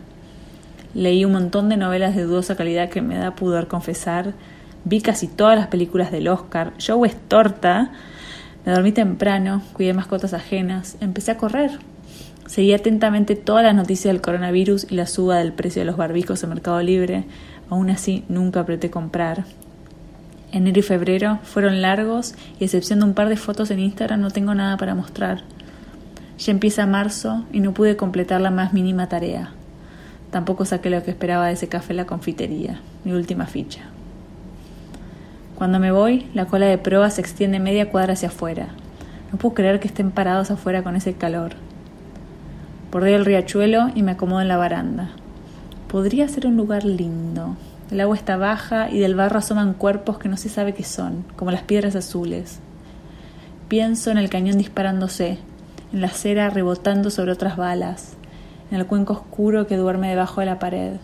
[0.92, 4.34] Leí un montón de novelas de dudosa calidad que me da pudor confesar.
[4.84, 6.72] Vi casi todas las películas del Oscar.
[6.84, 7.92] Joe es torta.
[8.68, 11.78] Me dormí temprano, cuidé mascotas ajenas, empecé a correr.
[12.46, 16.42] Seguí atentamente todas las noticias del coronavirus y la suba del precio de los barbijos
[16.42, 17.24] en Mercado Libre.
[17.70, 19.46] Aún así, nunca apreté comprar.
[20.52, 24.30] Enero y febrero fueron largos y excepción de un par de fotos en Instagram no
[24.30, 25.44] tengo nada para mostrar.
[26.38, 29.52] Ya empieza marzo y no pude completar la más mínima tarea.
[30.30, 33.88] Tampoco saqué lo que esperaba de ese café en la confitería, mi última ficha.
[35.58, 38.68] Cuando me voy, la cola de proa se extiende media cuadra hacia afuera.
[39.32, 41.54] No puedo creer que estén parados afuera con ese calor.
[42.92, 45.10] Bordeo el riachuelo y me acomodo en la baranda.
[45.88, 47.56] Podría ser un lugar lindo.
[47.90, 51.24] El agua está baja y del barro asoman cuerpos que no se sabe qué son,
[51.34, 52.60] como las piedras azules.
[53.66, 55.38] Pienso en el cañón disparándose,
[55.92, 58.16] en la cera rebotando sobre otras balas,
[58.70, 60.98] en el cuenco oscuro que duerme debajo de la pared.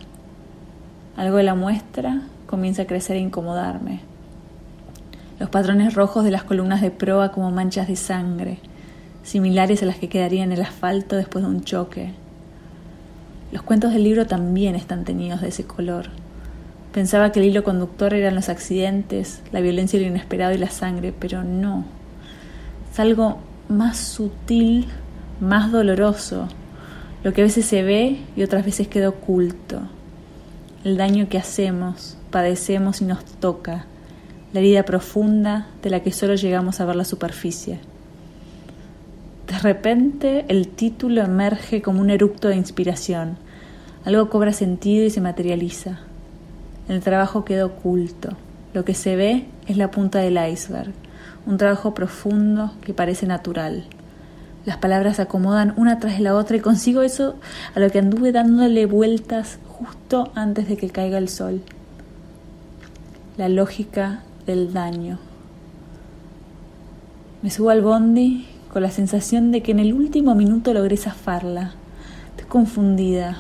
[1.17, 4.14] Algo de la muestra comienza a crecer e incomodarme.
[5.39, 8.59] Los patrones rojos de las columnas de proa como manchas de sangre,
[9.25, 12.13] similares a las que quedarían en el asfalto después de un choque.
[13.51, 16.07] Los cuentos del libro también están teñidos de ese color.
[16.93, 21.13] Pensaba que el hilo conductor eran los accidentes, la violencia, lo inesperado y la sangre,
[21.13, 21.85] pero no.
[22.93, 24.87] Es algo más sutil,
[25.41, 26.49] más doloroso,
[27.25, 29.81] lo que a veces se ve y otras veces queda oculto.
[30.85, 33.87] El daño que hacemos, padecemos y nos toca,
[34.55, 37.81] la herida profunda de la que solo llegamos a ver la superficie.
[39.49, 43.37] De repente el título emerge como un eructo de inspiración.
[44.05, 45.99] Algo cobra sentido y se materializa.
[46.89, 48.37] El trabajo queda oculto.
[48.75, 50.93] Lo que se ve es la punta del iceberg,
[51.47, 53.85] un trabajo profundo que parece natural.
[54.65, 57.35] Las palabras se acomodan una tras la otra y consigo eso
[57.75, 61.61] a lo que anduve dándole vueltas justo antes de que caiga el sol.
[63.37, 65.19] La lógica del daño.
[67.43, 71.73] Me subo al bondi con la sensación de que en el último minuto logré zafarla.
[72.31, 73.37] Estoy confundida.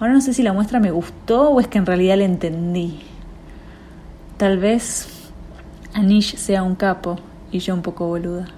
[0.00, 3.00] Ahora no sé si la muestra me gustó o es que en realidad la entendí.
[4.36, 5.08] Tal vez
[5.94, 7.18] Anish sea un capo
[7.50, 8.48] y yo un poco boluda.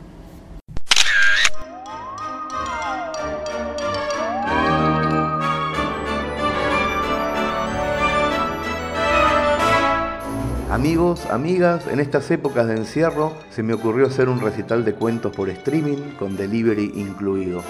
[10.84, 15.34] Amigos, amigas, en estas épocas de encierro se me ocurrió hacer un recital de cuentos
[15.34, 17.62] por streaming con delivery incluido.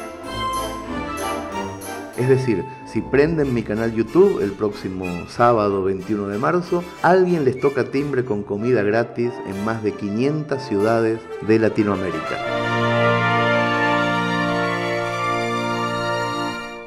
[2.18, 7.60] Es decir, si prenden mi canal YouTube el próximo sábado 21 de marzo, alguien les
[7.60, 12.36] toca timbre con comida gratis en más de 500 ciudades de Latinoamérica.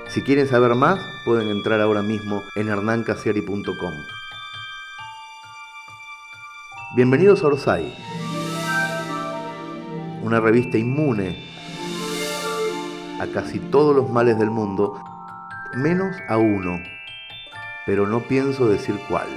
[0.10, 3.94] Si quieren saber más, pueden entrar ahora mismo en hernancasiari.com.
[6.98, 7.94] Bienvenidos a Orsay,
[10.24, 11.38] una revista inmune
[13.22, 15.00] a casi todos los males del mundo,
[15.76, 16.82] menos a uno,
[17.86, 19.28] pero no pienso decir cuál.